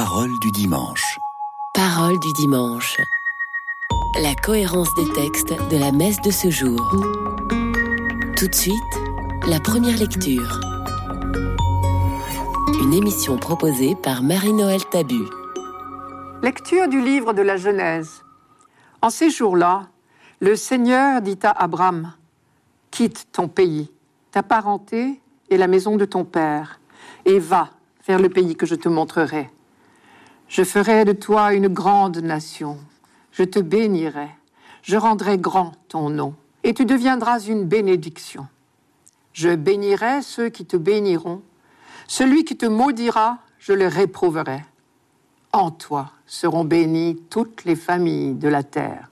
Parole 0.00 0.38
du 0.38 0.52
dimanche. 0.52 1.18
Parole 1.74 2.20
du 2.20 2.32
dimanche. 2.34 3.00
La 4.22 4.36
cohérence 4.36 4.94
des 4.94 5.12
textes 5.12 5.52
de 5.70 5.76
la 5.76 5.90
messe 5.90 6.20
de 6.20 6.30
ce 6.30 6.50
jour. 6.50 6.78
Tout 8.36 8.46
de 8.46 8.54
suite, 8.54 8.94
la 9.48 9.58
première 9.58 9.96
lecture. 9.96 10.60
Une 12.80 12.94
émission 12.94 13.38
proposée 13.38 13.96
par 13.96 14.22
Marie-Noël 14.22 14.84
Tabu. 14.88 15.24
Lecture 16.44 16.86
du 16.86 17.00
livre 17.00 17.32
de 17.32 17.42
la 17.42 17.56
Genèse. 17.56 18.22
En 19.02 19.10
ces 19.10 19.30
jours-là, 19.30 19.88
le 20.38 20.54
Seigneur 20.54 21.22
dit 21.22 21.40
à 21.42 21.50
Abraham, 21.50 22.12
Quitte 22.92 23.26
ton 23.32 23.48
pays, 23.48 23.90
ta 24.30 24.44
parenté 24.44 25.20
et 25.50 25.56
la 25.56 25.66
maison 25.66 25.96
de 25.96 26.04
ton 26.04 26.24
père, 26.24 26.78
et 27.24 27.40
va 27.40 27.70
vers 28.06 28.20
le 28.20 28.28
pays 28.28 28.54
que 28.54 28.64
je 28.64 28.76
te 28.76 28.88
montrerai. 28.88 29.50
Je 30.48 30.64
ferai 30.64 31.04
de 31.04 31.12
toi 31.12 31.52
une 31.52 31.68
grande 31.68 32.18
nation, 32.18 32.78
je 33.32 33.44
te 33.44 33.58
bénirai, 33.58 34.30
je 34.82 34.96
rendrai 34.96 35.36
grand 35.36 35.72
ton 35.88 36.08
nom, 36.08 36.34
et 36.64 36.72
tu 36.72 36.86
deviendras 36.86 37.40
une 37.40 37.64
bénédiction. 37.64 38.46
Je 39.34 39.54
bénirai 39.54 40.22
ceux 40.22 40.48
qui 40.48 40.64
te 40.64 40.78
béniront, 40.78 41.42
celui 42.06 42.44
qui 42.44 42.56
te 42.56 42.64
maudira, 42.64 43.38
je 43.58 43.74
le 43.74 43.86
réprouverai. 43.86 44.64
En 45.52 45.70
toi 45.70 46.12
seront 46.26 46.64
bénies 46.64 47.20
toutes 47.28 47.64
les 47.64 47.76
familles 47.76 48.34
de 48.34 48.48
la 48.48 48.62
terre. 48.62 49.10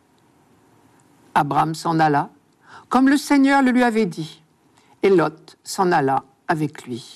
Abraham 1.34 1.74
s'en 1.74 2.00
alla, 2.00 2.30
comme 2.88 3.10
le 3.10 3.18
Seigneur 3.18 3.60
le 3.60 3.72
lui 3.72 3.82
avait 3.82 4.06
dit, 4.06 4.42
et 5.02 5.10
Lot 5.10 5.58
s'en 5.62 5.92
alla 5.92 6.24
avec 6.48 6.86
lui. 6.86 7.14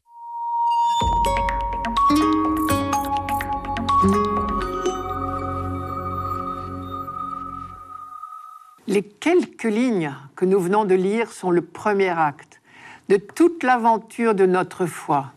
Les 8.91 9.02
quelques 9.02 9.62
lignes 9.62 10.12
que 10.34 10.44
nous 10.44 10.58
venons 10.58 10.84
de 10.84 10.96
lire 10.96 11.30
sont 11.30 11.52
le 11.52 11.62
premier 11.62 12.08
acte 12.08 12.60
de 13.08 13.19
toute 13.19 13.62
l'aventure 13.62 14.34
de 14.34 14.47
notre 14.47 14.84
foi. 14.84 15.32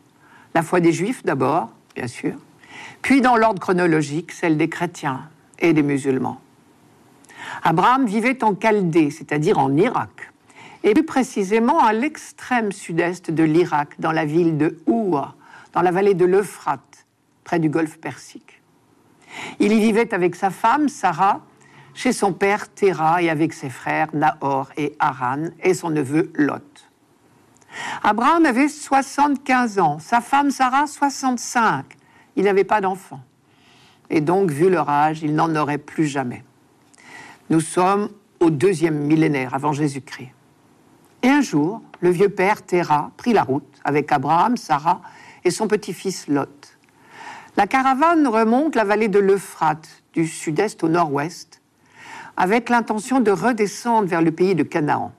La 0.55 0.63
foi 0.63 0.79
des 0.79 0.91
Juifs 0.91 1.23
d'abord, 1.23 1.69
bien 1.95 2.07
sûr, 2.07 2.33
puis 3.03 3.21
dans 3.21 3.37
l'ordre 3.37 3.59
chronologique, 3.59 4.31
celle 4.31 4.57
des 4.57 4.69
chrétiens 4.69 5.29
et 5.59 5.73
des 5.73 5.83
musulmans. 5.83 6.41
Abraham 7.61 8.07
vivait 8.07 8.43
en 8.43 8.55
Chaldée, 8.59 9.11
c'est-à-dire 9.11 9.59
en 9.59 9.77
Irak, 9.77 10.33
et 10.83 10.95
plus 10.95 11.05
précisément 11.05 11.77
à 11.77 11.93
l'extrême 11.93 12.71
sud-est 12.71 13.29
de 13.29 13.43
l'Irak, 13.43 13.99
dans 13.99 14.11
la 14.11 14.25
ville 14.25 14.57
de 14.57 14.79
Oua, 14.87 15.35
dans 15.73 15.83
la 15.83 15.91
vallée 15.91 16.15
de 16.15 16.25
l'Euphrate, 16.25 17.05
près 17.43 17.59
du 17.59 17.69
golfe 17.69 17.99
Persique. 17.99 18.63
Il 19.59 19.73
y 19.73 19.79
vivait 19.79 20.11
avec 20.11 20.35
sa 20.35 20.49
femme, 20.49 20.89
Sarah, 20.89 21.41
chez 21.93 22.11
son 22.11 22.33
père 22.33 22.73
Terah 22.73 23.21
et 23.21 23.29
avec 23.29 23.53
ses 23.53 23.69
frères 23.69 24.09
Nahor 24.13 24.69
et 24.77 24.95
Haran 24.99 25.45
et 25.61 25.73
son 25.73 25.89
neveu 25.89 26.31
Lot. 26.35 26.89
Abraham 28.03 28.45
avait 28.45 28.67
75 28.67 29.79
ans, 29.79 29.99
sa 29.99 30.21
femme 30.21 30.51
Sarah 30.51 30.87
65. 30.87 31.85
Il 32.35 32.43
n'avait 32.43 32.63
pas 32.63 32.81
d'enfant. 32.81 33.21
Et 34.09 34.21
donc, 34.21 34.51
vu 34.51 34.69
leur 34.69 34.89
âge, 34.89 35.23
il 35.23 35.33
n'en 35.33 35.55
aurait 35.55 35.77
plus 35.77 36.05
jamais. 36.05 36.43
Nous 37.49 37.61
sommes 37.61 38.09
au 38.39 38.49
deuxième 38.49 38.97
millénaire 38.97 39.53
avant 39.53 39.73
Jésus-Christ. 39.73 40.29
Et 41.23 41.29
un 41.29 41.41
jour, 41.41 41.81
le 42.01 42.09
vieux 42.09 42.29
père 42.29 42.63
Terah 42.63 43.11
prit 43.17 43.33
la 43.33 43.43
route 43.43 43.63
avec 43.83 44.11
Abraham, 44.11 44.57
Sarah 44.57 45.01
et 45.43 45.51
son 45.51 45.67
petit-fils 45.67 46.27
Lot. 46.27 46.77
La 47.55 47.67
caravane 47.67 48.27
remonte 48.27 48.75
la 48.75 48.83
vallée 48.83 49.07
de 49.07 49.19
l'Euphrate, 49.19 50.03
du 50.13 50.27
sud-est 50.27 50.83
au 50.83 50.89
nord-ouest, 50.89 51.61
avec 52.37 52.69
l'intention 52.69 53.19
de 53.19 53.31
redescendre 53.31 54.07
vers 54.07 54.21
le 54.21 54.31
pays 54.31 54.55
de 54.55 54.63
Canaan. 54.63 55.11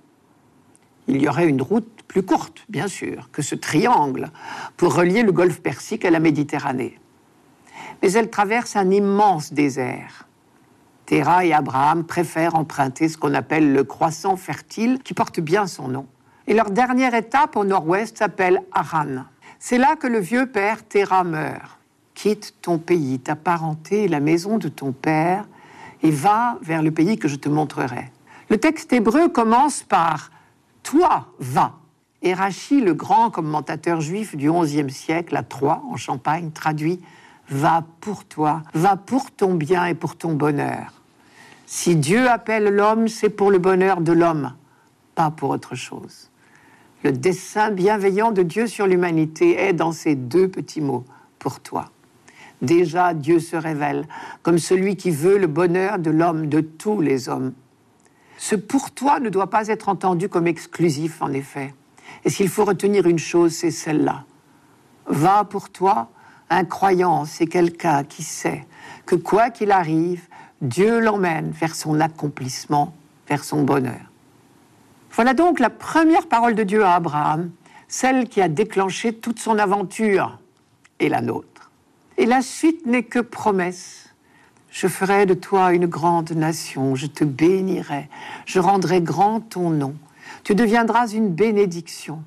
Il 1.07 1.21
y 1.21 1.29
aurait 1.29 1.49
une 1.49 1.63
route 1.63 1.89
plus 2.09 2.23
courte, 2.23 2.65
bien 2.69 2.89
sûr, 2.89 3.29
que 3.33 3.43
ce 3.43 3.55
triangle 3.55 4.31
pour 4.77 4.95
relier 4.95 5.23
le 5.23 5.33
golfe 5.33 5.61
Persique 5.61 6.05
à 6.05 6.11
la 6.11 6.21
Méditerranée. 6.21 6.99
Mais 8.03 8.13
elle 8.13 8.31
traverse 8.31 8.77
un 8.77 8.91
immense 8.91 9.53
désert. 9.53 10.27
Terah 11.07 11.45
et 11.45 11.53
Abraham 11.53 12.05
préfèrent 12.05 12.55
emprunter 12.55 13.09
ce 13.09 13.19
qu'on 13.19 13.35
appelle 13.35 13.73
le 13.73 13.85
croissant 13.85 14.37
fertile, 14.37 15.01
qui 15.03 15.13
porte 15.13 15.41
bien 15.41 15.67
son 15.67 15.89
nom. 15.89 16.07
Et 16.47 16.55
leur 16.55 16.71
dernière 16.71 17.15
étape 17.15 17.57
au 17.57 17.65
nord-ouest 17.65 18.19
s'appelle 18.19 18.63
Haran. 18.73 19.25
C'est 19.59 19.79
là 19.79 19.97
que 19.97 20.07
le 20.07 20.19
vieux 20.19 20.47
père 20.47 20.87
Terah 20.87 21.25
meurt. 21.25 21.79
Quitte 22.15 22.55
ton 22.63 22.79
pays, 22.79 23.19
ta 23.19 23.35
parenté 23.35 24.05
et 24.05 24.09
la 24.09 24.21
maison 24.21 24.57
de 24.57 24.69
ton 24.69 24.93
père, 24.93 25.47
et 26.05 26.11
va 26.11 26.59
vers 26.63 26.83
le 26.83 26.93
pays 26.93 27.19
que 27.19 27.27
je 27.27 27.37
te 27.37 27.49
montrerai. 27.49 28.13
Le 28.51 28.59
texte 28.59 28.93
hébreu 28.93 29.29
commence 29.29 29.83
par 29.83 30.31
Toi, 30.85 31.27
va. 31.41 31.73
Et 32.23 32.35
Rachid, 32.35 32.85
le 32.85 32.95
grand 32.95 33.31
commentateur 33.31 34.01
juif 34.01 34.37
du 34.37 34.51
XIe 34.51 34.91
siècle, 34.91 35.35
à 35.35 35.43
Troyes, 35.43 35.83
en 35.91 35.97
Champagne, 35.97 36.53
traduit 36.53 37.01
Va 37.49 37.85
pour 38.01 38.25
toi, 38.25 38.63
va 38.73 38.97
pour 38.97 39.31
ton 39.31 39.55
bien 39.55 39.85
et 39.85 39.95
pour 39.95 40.17
ton 40.17 40.33
bonheur. 40.33 40.95
Si 41.67 41.97
Dieu 41.97 42.29
appelle 42.29 42.75
l'homme, 42.75 43.09
c'est 43.09 43.29
pour 43.29 43.51
le 43.51 43.59
bonheur 43.59 44.01
de 44.01 44.13
l'homme, 44.13 44.55
pas 45.15 45.31
pour 45.31 45.51
autre 45.51 45.75
chose. 45.75 46.31
Le 47.03 47.13
dessein 47.13 47.71
bienveillant 47.71 48.33
de 48.33 48.43
Dieu 48.43 48.67
sur 48.67 48.87
l'humanité 48.87 49.61
est 49.61 49.75
dans 49.75 49.93
ces 49.93 50.15
deux 50.15 50.49
petits 50.49 50.81
mots, 50.81 51.05
pour 51.39 51.61
toi. 51.61 51.91
Déjà, 52.63 53.15
Dieu 53.15 53.41
se 53.41 53.57
révèle 53.57 54.07
comme 54.43 54.59
celui 54.59 54.97
qui 54.97 55.11
veut 55.11 55.39
le 55.39 55.47
bonheur 55.47 55.99
de 55.99 56.11
l'homme, 56.11 56.49
de 56.49 56.61
tous 56.61 57.01
les 57.01 57.29
hommes. 57.29 57.53
Ce 58.39 58.57
pour 58.57 58.91
toi 58.91 59.21
ne 59.21 59.29
doit 59.29 59.51
pas 59.51 59.69
être 59.69 59.89
entendu 59.89 60.29
comme 60.29 60.47
exclusif, 60.47 61.23
en 61.23 61.33
effet. 61.33 61.75
Et 62.25 62.31
s'il 62.31 62.49
faut 62.49 62.65
retenir 62.65 63.07
une 63.07 63.19
chose, 63.19 63.53
c'est 63.53 63.71
celle-là. 63.71 64.25
Va 65.07 65.45
pour 65.45 65.71
toi, 65.71 66.09
un 66.51 66.65
croyant, 66.65 67.25
c'est 67.25 67.47
quelqu'un 67.47 68.05
qui 68.05 68.23
sait 68.23 68.67
que 69.07 69.15
quoi 69.15 69.51
qu'il 69.51 69.71
arrive, 69.71 70.29
Dieu 70.63 71.01
l'emmène 71.01 71.51
vers 71.51 71.75
son 71.75 72.01
accomplissement, 72.01 72.95
vers 73.29 73.45
son 73.45 73.63
bonheur. 73.63 74.01
Voilà 75.13 75.35
donc 75.35 75.61
la 75.61 75.71
première 75.71 76.27
parole 76.27 76.55
de 76.55 76.63
Dieu 76.63 76.85
à 76.85 76.95
Abraham, 76.95 77.51
celle 77.87 78.29
qui 78.29 78.41
a 78.41 78.49
déclenché 78.49 79.13
toute 79.13 79.39
son 79.39 79.59
aventure 79.59 80.39
et 80.99 81.09
la 81.09 81.21
nôtre. 81.21 81.54
Et 82.17 82.27
la 82.27 82.43
suite 82.43 82.87
n'est 82.87 83.03
que 83.03 83.19
promesse. 83.19 84.15
Je 84.71 84.89
ferai 84.89 85.27
de 85.27 85.35
toi 85.35 85.73
une 85.73 85.87
grande 85.87 86.33
nation, 86.33 86.95
je 86.95 87.07
te 87.07 87.23
bénirai, 87.23 88.09
je 88.45 88.59
rendrai 88.59 89.01
grand 89.01 89.41
ton 89.41 89.71
nom. 89.71 89.95
Tu 90.43 90.55
deviendras 90.55 91.09
une 91.09 91.29
bénédiction. 91.29 92.23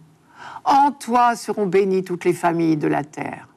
En 0.64 0.92
toi 0.92 1.36
seront 1.36 1.66
bénies 1.66 2.04
toutes 2.04 2.26
les 2.26 2.34
familles 2.34 2.78
de 2.78 2.88
la 2.88 3.04
terre. 3.04 3.48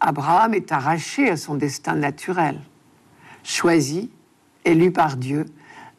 Abraham 0.00 0.54
est 0.54 0.70
arraché 0.70 1.30
à 1.30 1.36
son 1.36 1.54
destin 1.54 1.94
naturel, 1.94 2.60
choisi, 3.42 4.10
élu 4.64 4.90
par 4.90 5.16
Dieu, 5.16 5.46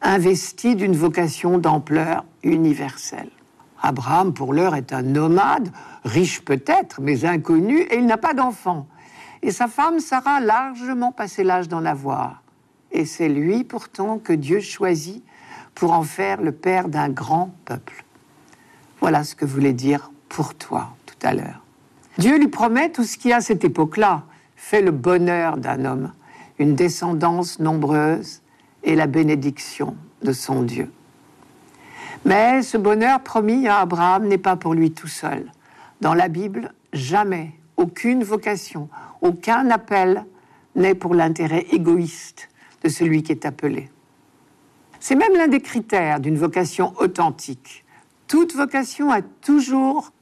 investi 0.02 0.76
d'une 0.76 0.96
vocation 0.96 1.58
d'ampleur 1.58 2.24
universelle. 2.42 3.30
Abraham, 3.82 4.32
pour 4.32 4.54
l'heure, 4.54 4.74
est 4.74 4.92
un 4.92 5.02
nomade, 5.02 5.70
riche 6.04 6.44
peut-être, 6.44 7.00
mais 7.00 7.24
inconnu, 7.24 7.80
et 7.80 7.96
il 7.96 8.06
n'a 8.06 8.16
pas 8.16 8.34
d'enfant. 8.34 8.86
Et 9.42 9.50
sa 9.50 9.68
femme 9.68 10.00
Sarah 10.00 10.40
largement 10.40 11.12
passé 11.12 11.44
l'âge 11.44 11.68
d'en 11.68 11.84
avoir. 11.84 12.42
Et 12.92 13.04
c'est 13.04 13.28
lui 13.28 13.64
pourtant 13.64 14.18
que 14.18 14.32
Dieu 14.32 14.60
choisit 14.60 15.22
pour 15.74 15.92
en 15.92 16.02
faire 16.02 16.40
le 16.40 16.52
père 16.52 16.88
d'un 16.88 17.08
grand 17.08 17.54
peuple. 17.64 18.04
Voilà 19.00 19.24
ce 19.24 19.34
que 19.34 19.44
voulait 19.44 19.72
dire 19.72 20.10
pour 20.28 20.54
toi 20.54 20.96
tout 21.04 21.26
à 21.26 21.34
l'heure. 21.34 21.62
Dieu 22.18 22.38
lui 22.38 22.48
promet 22.48 22.90
tout 22.90 23.04
ce 23.04 23.18
qui 23.18 23.32
à 23.32 23.40
cette 23.40 23.64
époque-là 23.64 24.22
fait 24.56 24.80
le 24.80 24.90
bonheur 24.90 25.58
d'un 25.58 25.84
homme, 25.84 26.12
une 26.58 26.74
descendance 26.74 27.58
nombreuse 27.58 28.40
et 28.82 28.96
la 28.96 29.06
bénédiction 29.06 29.96
de 30.22 30.32
son 30.32 30.62
Dieu. 30.62 30.90
Mais 32.24 32.62
ce 32.62 32.78
bonheur 32.78 33.20
promis 33.20 33.68
à 33.68 33.80
Abraham 33.80 34.26
n'est 34.26 34.38
pas 34.38 34.56
pour 34.56 34.74
lui 34.74 34.92
tout 34.92 35.06
seul. 35.08 35.52
Dans 36.00 36.14
la 36.14 36.28
Bible, 36.28 36.72
jamais 36.92 37.52
aucune 37.76 38.24
vocation, 38.24 38.88
aucun 39.20 39.70
appel 39.70 40.24
n'est 40.74 40.94
pour 40.94 41.14
l'intérêt 41.14 41.66
égoïste 41.72 42.48
de 42.82 42.88
celui 42.88 43.22
qui 43.22 43.32
est 43.32 43.46
appelé. 43.46 43.90
C'est 45.00 45.14
même 45.14 45.34
l'un 45.34 45.48
des 45.48 45.60
critères 45.60 46.20
d'une 46.20 46.36
vocation 46.36 46.94
authentique. 46.98 47.84
Toute 48.26 48.54
vocation 48.54 49.10
a 49.10 49.22
toujours 49.22 50.12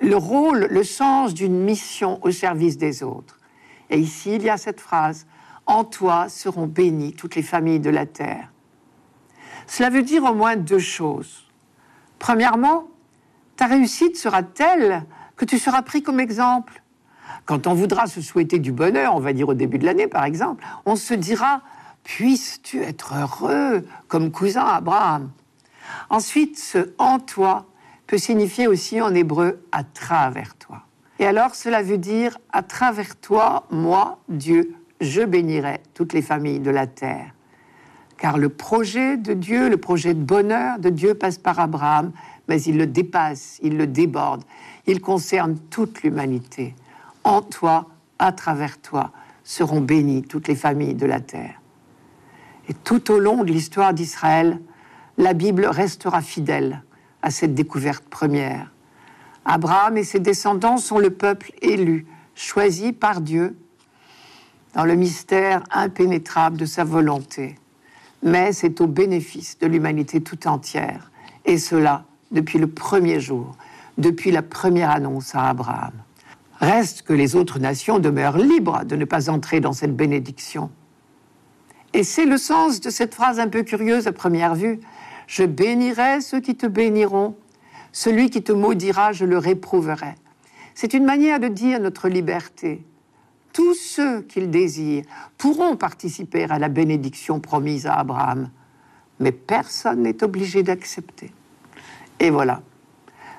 le 0.00 0.16
rôle, 0.16 0.66
le 0.70 0.82
sens 0.82 1.34
d'une 1.34 1.62
mission 1.62 2.18
au 2.24 2.30
service 2.30 2.78
des 2.78 3.02
autres. 3.02 3.38
Et 3.90 3.98
ici, 3.98 4.36
il 4.36 4.42
y 4.42 4.50
a 4.50 4.56
cette 4.56 4.80
phrase, 4.80 5.26
En 5.66 5.84
toi 5.84 6.28
seront 6.28 6.66
bénies 6.66 7.12
toutes 7.12 7.36
les 7.36 7.42
familles 7.42 7.80
de 7.80 7.90
la 7.90 8.06
terre. 8.06 8.50
Cela 9.68 9.90
veut 9.90 10.02
dire 10.02 10.24
au 10.24 10.34
moins 10.34 10.56
deux 10.56 10.80
choses. 10.80 11.46
Premièrement, 12.18 12.88
ta 13.54 13.66
réussite 13.66 14.16
sera 14.16 14.42
telle 14.42 15.04
que 15.40 15.46
tu 15.46 15.58
seras 15.58 15.80
pris 15.80 16.02
comme 16.02 16.20
exemple. 16.20 16.82
Quand 17.46 17.66
on 17.66 17.72
voudra 17.72 18.06
se 18.06 18.20
souhaiter 18.20 18.58
du 18.58 18.72
bonheur, 18.72 19.16
on 19.16 19.20
va 19.20 19.32
dire 19.32 19.48
au 19.48 19.54
début 19.54 19.78
de 19.78 19.86
l'année 19.86 20.06
par 20.06 20.24
exemple, 20.24 20.62
on 20.84 20.96
se 20.96 21.14
dira 21.14 21.62
Puisses-tu 22.04 22.82
être 22.82 23.14
heureux 23.14 23.86
comme 24.06 24.32
cousin 24.32 24.66
Abraham? 24.66 25.30
Ensuite, 26.10 26.58
ce 26.58 26.92
en 26.98 27.18
toi 27.18 27.64
peut 28.06 28.18
signifier 28.18 28.66
aussi 28.66 29.00
en 29.00 29.14
hébreu 29.14 29.64
à 29.72 29.82
travers 29.82 30.56
toi. 30.56 30.82
Et 31.18 31.26
alors, 31.26 31.54
cela 31.54 31.82
veut 31.82 31.98
dire 31.98 32.36
à 32.52 32.62
travers 32.62 33.16
toi, 33.16 33.66
moi, 33.70 34.18
Dieu, 34.28 34.74
je 35.00 35.22
bénirai 35.22 35.80
toutes 35.94 36.12
les 36.12 36.22
familles 36.22 36.60
de 36.60 36.70
la 36.70 36.86
terre. 36.86 37.32
Car 38.18 38.36
le 38.36 38.50
projet 38.50 39.16
de 39.16 39.32
Dieu, 39.32 39.70
le 39.70 39.78
projet 39.78 40.12
de 40.12 40.22
bonheur 40.22 40.78
de 40.78 40.90
Dieu 40.90 41.14
passe 41.14 41.38
par 41.38 41.58
Abraham, 41.60 42.12
mais 42.50 42.60
il 42.62 42.76
le 42.78 42.88
dépasse, 42.88 43.60
il 43.62 43.76
le 43.76 43.86
déborde, 43.86 44.42
il 44.88 45.00
concerne 45.00 45.56
toute 45.70 46.02
l'humanité. 46.02 46.74
En 47.22 47.42
toi, 47.42 47.86
à 48.18 48.32
travers 48.32 48.80
toi, 48.80 49.12
seront 49.44 49.80
bénies 49.80 50.22
toutes 50.22 50.48
les 50.48 50.56
familles 50.56 50.96
de 50.96 51.06
la 51.06 51.20
terre. 51.20 51.60
Et 52.68 52.74
tout 52.74 53.12
au 53.12 53.20
long 53.20 53.44
de 53.44 53.52
l'histoire 53.52 53.94
d'Israël, 53.94 54.60
la 55.16 55.32
Bible 55.32 55.64
restera 55.64 56.22
fidèle 56.22 56.82
à 57.22 57.30
cette 57.30 57.54
découverte 57.54 58.02
première. 58.08 58.72
Abraham 59.44 59.96
et 59.96 60.02
ses 60.02 60.18
descendants 60.18 60.78
sont 60.78 60.98
le 60.98 61.10
peuple 61.10 61.52
élu, 61.62 62.04
choisi 62.34 62.92
par 62.92 63.20
Dieu 63.20 63.56
dans 64.74 64.84
le 64.84 64.96
mystère 64.96 65.62
impénétrable 65.70 66.56
de 66.56 66.66
sa 66.66 66.82
volonté. 66.82 67.54
Mais 68.24 68.52
c'est 68.52 68.80
au 68.80 68.88
bénéfice 68.88 69.56
de 69.60 69.68
l'humanité 69.68 70.20
tout 70.20 70.48
entière, 70.48 71.12
et 71.44 71.56
cela 71.56 72.06
depuis 72.30 72.58
le 72.58 72.66
premier 72.66 73.20
jour, 73.20 73.56
depuis 73.98 74.30
la 74.30 74.42
première 74.42 74.90
annonce 74.90 75.34
à 75.34 75.48
Abraham. 75.48 75.92
Reste 76.60 77.02
que 77.02 77.12
les 77.12 77.36
autres 77.36 77.58
nations 77.58 77.98
demeurent 77.98 78.38
libres 78.38 78.84
de 78.84 78.96
ne 78.96 79.04
pas 79.04 79.30
entrer 79.30 79.60
dans 79.60 79.72
cette 79.72 79.96
bénédiction. 79.96 80.70
Et 81.92 82.04
c'est 82.04 82.26
le 82.26 82.36
sens 82.36 82.80
de 82.80 82.90
cette 82.90 83.14
phrase 83.14 83.40
un 83.40 83.48
peu 83.48 83.62
curieuse 83.62 84.06
à 84.06 84.12
première 84.12 84.54
vue. 84.54 84.80
Je 85.26 85.42
bénirai 85.42 86.20
ceux 86.20 86.40
qui 86.40 86.56
te 86.56 86.66
béniront, 86.66 87.36
celui 87.92 88.30
qui 88.30 88.42
te 88.42 88.52
maudira, 88.52 89.12
je 89.12 89.24
le 89.24 89.38
réprouverai. 89.38 90.14
C'est 90.74 90.94
une 90.94 91.04
manière 91.04 91.40
de 91.40 91.48
dire 91.48 91.80
notre 91.80 92.08
liberté. 92.08 92.84
Tous 93.52 93.74
ceux 93.74 94.22
qu'ils 94.22 94.50
désirent 94.50 95.04
pourront 95.36 95.76
participer 95.76 96.44
à 96.44 96.58
la 96.58 96.68
bénédiction 96.68 97.40
promise 97.40 97.86
à 97.86 97.94
Abraham, 97.94 98.50
mais 99.18 99.32
personne 99.32 100.02
n'est 100.02 100.22
obligé 100.22 100.62
d'accepter. 100.62 101.32
Et 102.20 102.28
voilà, 102.28 102.60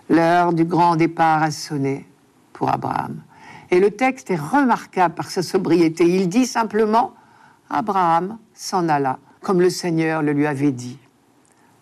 l'heure 0.10 0.54
du 0.54 0.66
grand 0.66 0.96
départ 0.96 1.44
a 1.44 1.52
sonné 1.52 2.08
pour 2.52 2.70
Abraham. 2.70 3.22
Et 3.70 3.80
le 3.80 3.92
texte 3.92 4.32
est 4.32 4.40
remarquable 4.40 5.14
par 5.14 5.30
sa 5.30 5.44
sobriété. 5.44 6.04
Il 6.04 6.28
dit 6.28 6.48
simplement, 6.48 7.14
Abraham 7.70 8.38
s'en 8.54 8.90
alla, 8.90 9.20
comme 9.42 9.62
le 9.62 9.70
Seigneur 9.70 10.24
le 10.24 10.34
lui 10.34 10.48
avait 10.48 10.72
dit. 10.72 10.98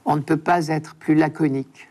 On 0.04 0.18
ne 0.18 0.22
peut 0.22 0.38
pas 0.38 0.68
être 0.68 0.96
plus 0.96 1.16
laconique. 1.16 1.88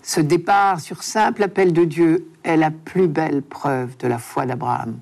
Ce 0.00 0.20
départ 0.20 0.80
sur 0.80 1.02
simple 1.02 1.42
appel 1.42 1.72
de 1.72 1.84
Dieu 1.84 2.28
est 2.44 2.56
la 2.56 2.70
plus 2.70 3.08
belle 3.08 3.42
preuve 3.42 3.96
de 3.98 4.08
la 4.08 4.18
foi 4.18 4.46
d'Abraham. 4.46 4.98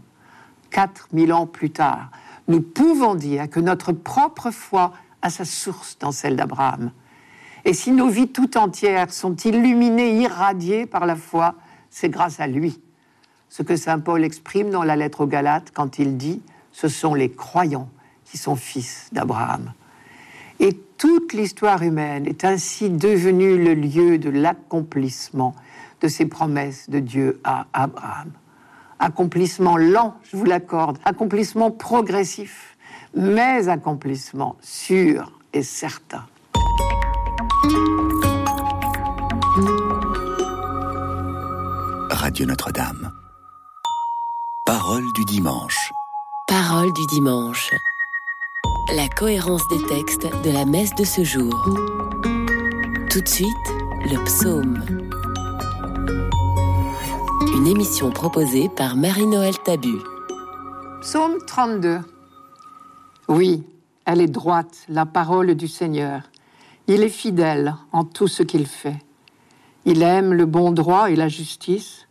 Quatre 0.70 1.08
mille 1.12 1.32
ans 1.32 1.46
plus 1.46 1.70
tard, 1.70 2.10
nous 2.48 2.60
pouvons 2.60 3.14
dire 3.14 3.48
que 3.48 3.60
notre 3.60 3.92
propre 3.92 4.50
foi 4.50 4.92
a 5.22 5.30
sa 5.30 5.44
source 5.44 5.98
dans 5.98 6.12
celle 6.12 6.36
d'Abraham. 6.36 6.90
Et 7.64 7.74
si 7.74 7.92
nos 7.92 8.08
vies 8.08 8.28
tout 8.28 8.56
entières 8.56 9.12
sont 9.12 9.36
illuminées, 9.36 10.20
irradiées 10.20 10.86
par 10.86 11.06
la 11.06 11.16
foi, 11.16 11.54
c'est 11.90 12.08
grâce 12.08 12.40
à 12.40 12.46
lui. 12.46 12.80
Ce 13.48 13.62
que 13.62 13.76
Saint 13.76 13.98
Paul 13.98 14.24
exprime 14.24 14.70
dans 14.70 14.84
la 14.84 14.96
lettre 14.96 15.22
aux 15.22 15.26
Galates 15.26 15.72
quand 15.74 15.98
il 15.98 16.16
dit 16.16 16.40
Ce 16.72 16.88
sont 16.88 17.14
les 17.14 17.30
croyants 17.30 17.88
qui 18.24 18.38
sont 18.38 18.56
fils 18.56 19.08
d'Abraham. 19.12 19.72
Et 20.60 20.74
toute 20.98 21.32
l'histoire 21.32 21.82
humaine 21.82 22.26
est 22.26 22.44
ainsi 22.44 22.90
devenue 22.90 23.62
le 23.62 23.74
lieu 23.74 24.18
de 24.18 24.30
l'accomplissement 24.30 25.54
de 26.00 26.08
ces 26.08 26.26
promesses 26.26 26.88
de 26.88 27.00
Dieu 27.00 27.40
à 27.44 27.66
Abraham. 27.72 28.30
Accomplissement 28.98 29.76
lent, 29.78 30.14
je 30.22 30.36
vous 30.36 30.44
l'accorde, 30.44 30.98
accomplissement 31.04 31.70
progressif, 31.70 32.76
mais 33.14 33.68
accomplissement 33.68 34.56
sûr 34.60 35.32
et 35.52 35.62
certain. 35.62 36.24
Radio 42.30 42.46
Notre-Dame. 42.46 43.12
Parole 44.64 45.02
du 45.16 45.24
dimanche. 45.24 45.92
Parole 46.46 46.92
du 46.92 47.04
dimanche 47.06 47.72
la 48.94 49.08
cohérence 49.08 49.66
des 49.66 49.84
textes 49.88 50.28
de 50.44 50.50
la 50.52 50.64
messe 50.64 50.94
de 50.94 51.02
ce 51.02 51.24
jour. 51.24 51.52
Tout 53.10 53.20
de 53.20 53.26
suite, 53.26 53.50
le 54.04 54.24
psaume. 54.26 54.80
Une 57.56 57.66
émission 57.66 58.12
proposée 58.12 58.68
par 58.68 58.94
Marie-Noël 58.94 59.58
Tabu. 59.64 59.96
Psaume 61.00 61.38
32. 61.44 61.98
Oui, 63.26 63.64
elle 64.04 64.20
est 64.20 64.28
droite, 64.28 64.84
la 64.88 65.04
parole 65.04 65.56
du 65.56 65.66
Seigneur. 65.66 66.22
Il 66.86 67.02
est 67.02 67.08
fidèle 67.08 67.74
en 67.90 68.04
tout 68.04 68.28
ce 68.28 68.44
qu'il 68.44 68.68
fait. 68.68 68.98
Il 69.84 70.04
aime 70.04 70.32
le 70.32 70.46
bon 70.46 70.70
droit 70.70 71.10
et 71.10 71.16
la 71.16 71.26
justice. 71.26 72.06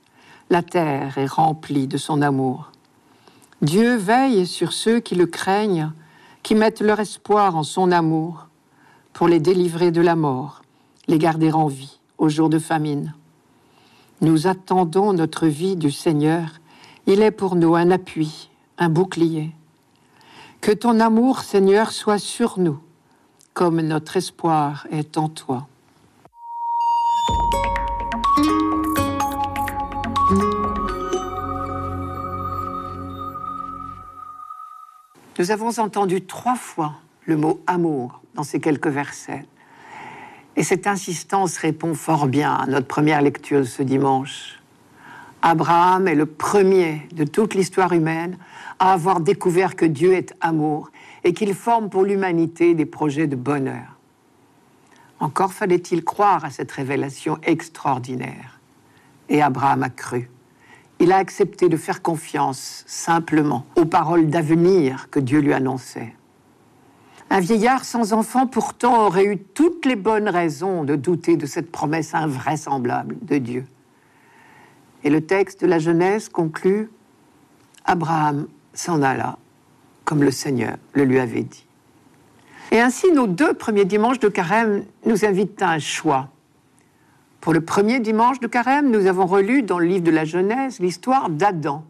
La 0.52 0.64
terre 0.64 1.20
est 1.20 1.28
remplie 1.28 1.88
de 1.88 1.98
son 1.98 2.24
amour. 2.24 2.72
Dieu 3.62 3.96
veille 3.96 4.48
sur 4.48 4.74
ceux 4.74 5.00
qui 5.00 5.14
le 5.14 5.28
craignent 5.28 5.92
qui 6.42 6.56
mettent 6.56 6.82
leur 6.82 7.00
espoir 7.00 7.56
en 7.56 7.62
son 7.62 7.92
amour 7.92 8.48
pour 9.14 9.28
les 9.28 9.40
délivrer 9.40 9.92
de 9.92 10.02
la 10.02 10.16
mort, 10.16 10.64
les 11.08 11.20
garder 11.20 11.52
en 11.52 11.68
vie 11.68 12.00
au 12.18 12.30
jour 12.30 12.50
de 12.50 12.58
famine. 12.58 13.14
Nous 14.22 14.48
attendons 14.48 15.14
notre 15.14 15.46
vie 15.46 15.76
du 15.76 15.92
Seigneur. 15.92 16.60
Il 17.06 17.22
est 17.22 17.32
pour 17.32 17.56
nous 17.56 17.76
un 17.76 17.92
appui, 17.92 18.50
un 18.80 18.90
bouclier. 18.90 19.52
Que 20.62 20.72
ton 20.72 21.00
amour, 21.00 21.42
Seigneur, 21.42 21.92
soit 21.92 22.18
sur 22.18 22.58
nous, 22.58 22.80
comme 23.54 23.82
notre 23.82 24.18
espoir 24.18 24.88
est 24.90 25.18
en 25.18 25.30
toi. 25.30 25.68
Nous 35.40 35.52
avons 35.52 35.80
entendu 35.80 36.22
trois 36.22 36.58
fois 36.58 36.96
le 37.26 37.38
mot 37.38 37.62
amour 37.66 38.22
dans 38.36 38.44
ces 38.44 38.60
quelques 38.60 38.88
versets. 38.88 39.46
Et 40.58 40.64
cette 40.64 40.86
insistance 40.86 41.56
répond 41.56 41.94
fort 41.94 42.28
bien 42.28 42.54
à 42.54 42.66
notre 42.66 42.88
première 42.88 43.22
lecture 43.22 43.60
de 43.60 43.64
ce 43.64 43.82
dimanche. 43.82 44.60
Abraham 45.42 46.10
est 46.10 46.16
le 46.16 46.26
premier 46.26 47.08
de 47.14 47.24
toute 47.24 47.54
l'histoire 47.54 47.94
humaine 47.94 48.38
à 48.80 48.92
avoir 48.92 49.22
découvert 49.22 49.78
que 49.78 49.86
Dieu 49.86 50.12
est 50.12 50.34
amour 50.42 50.92
et 51.24 51.34
qu'il 51.34 51.54
forme 51.54 51.90
pour 51.90 52.04
l'humanité 52.04 52.74
des 52.74 52.86
projets 52.86 53.28
de 53.28 53.38
bonheur. 53.38 53.96
Encore 55.22 55.54
fallait-il 55.54 56.04
croire 56.04 56.44
à 56.44 56.50
cette 56.50 56.74
révélation 56.74 57.38
extraordinaire. 57.44 58.60
Et 59.30 59.42
Abraham 59.42 59.84
a 59.84 59.90
cru 59.90 60.30
il 61.00 61.12
a 61.12 61.18
accepté 61.18 61.70
de 61.70 61.78
faire 61.78 62.02
confiance 62.02 62.84
simplement 62.86 63.66
aux 63.76 63.86
paroles 63.86 64.28
d'avenir 64.28 65.10
que 65.10 65.20
Dieu 65.20 65.40
lui 65.40 65.54
annonçait. 65.54 66.14
Un 67.30 67.40
vieillard 67.40 67.86
sans 67.86 68.14
enfant 68.14 68.48
pourtant 68.48 69.06
aurait 69.06 69.26
eu 69.26 69.38
toutes 69.38 69.86
les 69.86 69.96
bonnes 69.96 70.28
raisons 70.28 70.84
de 70.84 70.96
douter 70.96 71.38
de 71.38 71.46
cette 71.46 71.72
promesse 71.72 72.14
invraisemblable 72.14 73.18
de 73.22 73.38
Dieu. 73.38 73.66
Et 75.04 75.10
le 75.10 75.22
texte 75.22 75.62
de 75.62 75.68
la 75.68 75.80
Genèse 75.80 76.28
conclut 76.28 76.90
Abraham 77.86 78.48
s'en 78.74 79.02
alla, 79.02 79.38
comme 80.06 80.24
le 80.24 80.32
Seigneur 80.32 80.78
le 80.94 81.06
lui 81.06 81.20
avait 81.20 81.44
dit. 81.44 81.66
Et 82.72 82.80
ainsi, 82.80 83.12
nos 83.12 83.28
deux 83.28 83.54
premiers 83.54 83.86
dimanches 83.86 84.20
de 84.20 84.28
carême 84.28 84.84
nous 85.06 85.26
invitent 85.26 85.62
à 85.62 85.70
un 85.70 85.80
choix 85.80 86.30
pour 87.42 87.54
le 87.54 87.62
premier 87.62 88.00
dimanche 88.00 88.40
de 88.40 88.48
carême, 88.48 88.92
nous 88.92 89.06
avons 89.06 89.26
relu 89.26 89.64
dans 89.64 89.80
le 89.80 89.86
livre 89.86 90.04
de 90.04 90.12
la 90.12 90.26
Genèse 90.26 90.80
l'histoire 90.80 91.30
d'Adam, 91.30 91.86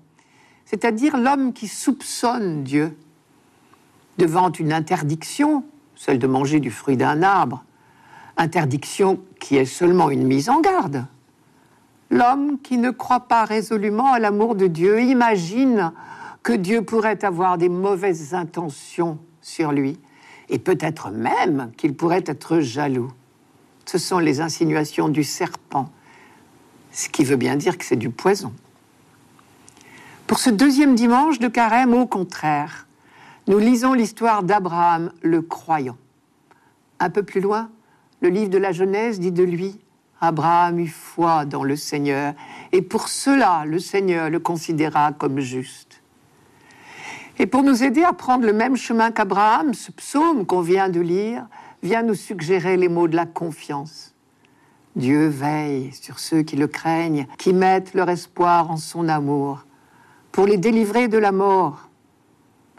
c'est-à-dire 0.66 1.18
l'homme 1.18 1.54
qui 1.54 1.68
soupçonne 1.68 2.64
Dieu 2.64 2.96
devant 4.18 4.52
une 4.52 4.72
interdiction, 4.72 5.64
celle 5.96 6.20
de 6.20 6.28
manger 6.28 6.60
du 6.60 6.70
fruit 6.70 6.98
d'un 6.98 7.24
arbre, 7.24 7.64
interdiction 8.38 9.20
qui 9.40 9.58
est 9.58 9.66
seulement 9.66 10.12
une 10.12 10.24
mise 10.24 10.50
en 10.50 10.62
garde. 10.62 11.06
L'homme 12.12 12.60
qui 12.62 12.78
ne 12.78 12.92
croit 12.92 13.28
pas 13.28 13.46
résolument 13.46 14.12
à 14.12 14.20
l'amour 14.20 14.56
de 14.56 14.68
Dieu 14.68 15.02
imagine 15.02 15.92
que 16.44 16.54
Dieu 16.54 16.84
pourrait 16.84 17.26
avoir 17.26 17.58
des 17.58 17.70
mauvaises 17.70 18.34
intentions 18.34 19.18
sur 19.42 19.72
lui, 19.72 19.98
et 20.50 20.60
peut-être 20.60 21.10
même 21.10 21.72
qu'il 21.76 21.96
pourrait 21.96 22.24
être 22.26 22.60
jaloux 22.60 23.12
ce 23.90 23.98
sont 23.98 24.20
les 24.20 24.40
insinuations 24.40 25.10
du 25.10 25.24
serpent, 25.24 25.90
ce 26.92 27.10
qui 27.10 27.24
veut 27.24 27.38
bien 27.38 27.56
dire 27.56 27.76
que 27.76 27.84
c'est 27.84 27.96
du 27.96 28.12
poison. 28.12 28.54
Pour 30.28 30.38
ce 30.38 30.52
deuxième 30.52 30.94
dimanche 30.94 31.40
de 31.40 31.48
carême, 31.48 31.96
au 31.96 32.06
contraire, 32.06 32.86
nous 33.48 33.58
lisons 33.58 33.94
l'histoire 33.94 34.44
d'Abraham 34.44 35.12
le 35.24 35.42
croyant. 35.42 35.98
Un 37.00 37.10
peu 37.10 37.24
plus 37.24 37.42
loin, 37.42 37.72
le 38.22 38.30
livre 38.30 38.52
de 38.52 38.60
la 38.60 38.72
Genèse 38.72 39.20
dit 39.20 39.32
de 39.32 39.42
lui, 39.42 39.80
Abraham 40.22 40.78
eut 40.78 40.88
foi 40.88 41.46
dans 41.46 41.64
le 41.64 41.76
Seigneur, 41.76 42.36
et 42.72 42.84
pour 42.84 43.10
cela 43.10 43.64
le 43.66 43.80
Seigneur 43.80 44.30
le 44.30 44.38
considéra 44.38 45.14
comme 45.14 45.40
juste. 45.40 46.04
Et 47.40 47.48
pour 47.48 47.64
nous 47.64 47.84
aider 47.84 48.04
à 48.04 48.14
prendre 48.14 48.46
le 48.46 48.54
même 48.54 48.76
chemin 48.76 49.10
qu'Abraham, 49.10 49.74
ce 49.74 49.92
psaume 49.92 50.46
qu'on 50.46 50.62
vient 50.62 50.90
de 50.90 51.00
lire 51.00 51.48
vient 51.84 52.04
nous 52.04 52.16
suggérer 52.16 52.78
les 52.78 52.90
mots 52.90 53.08
de 53.08 53.16
la 53.16 53.26
confiance. 53.26 54.14
Dieu 54.96 55.28
veille 55.28 55.92
sur 55.94 56.20
ceux 56.20 56.42
qui 56.42 56.56
le 56.56 56.68
craignent, 56.68 57.28
qui 57.38 57.54
mettent 57.54 57.94
leur 57.94 58.10
espoir 58.10 58.72
en 58.72 58.78
son 58.78 59.08
amour, 59.08 59.66
pour 60.32 60.46
les 60.46 60.58
délivrer 60.58 61.08
de 61.08 61.18
la 61.18 61.32
mort. 61.32 61.90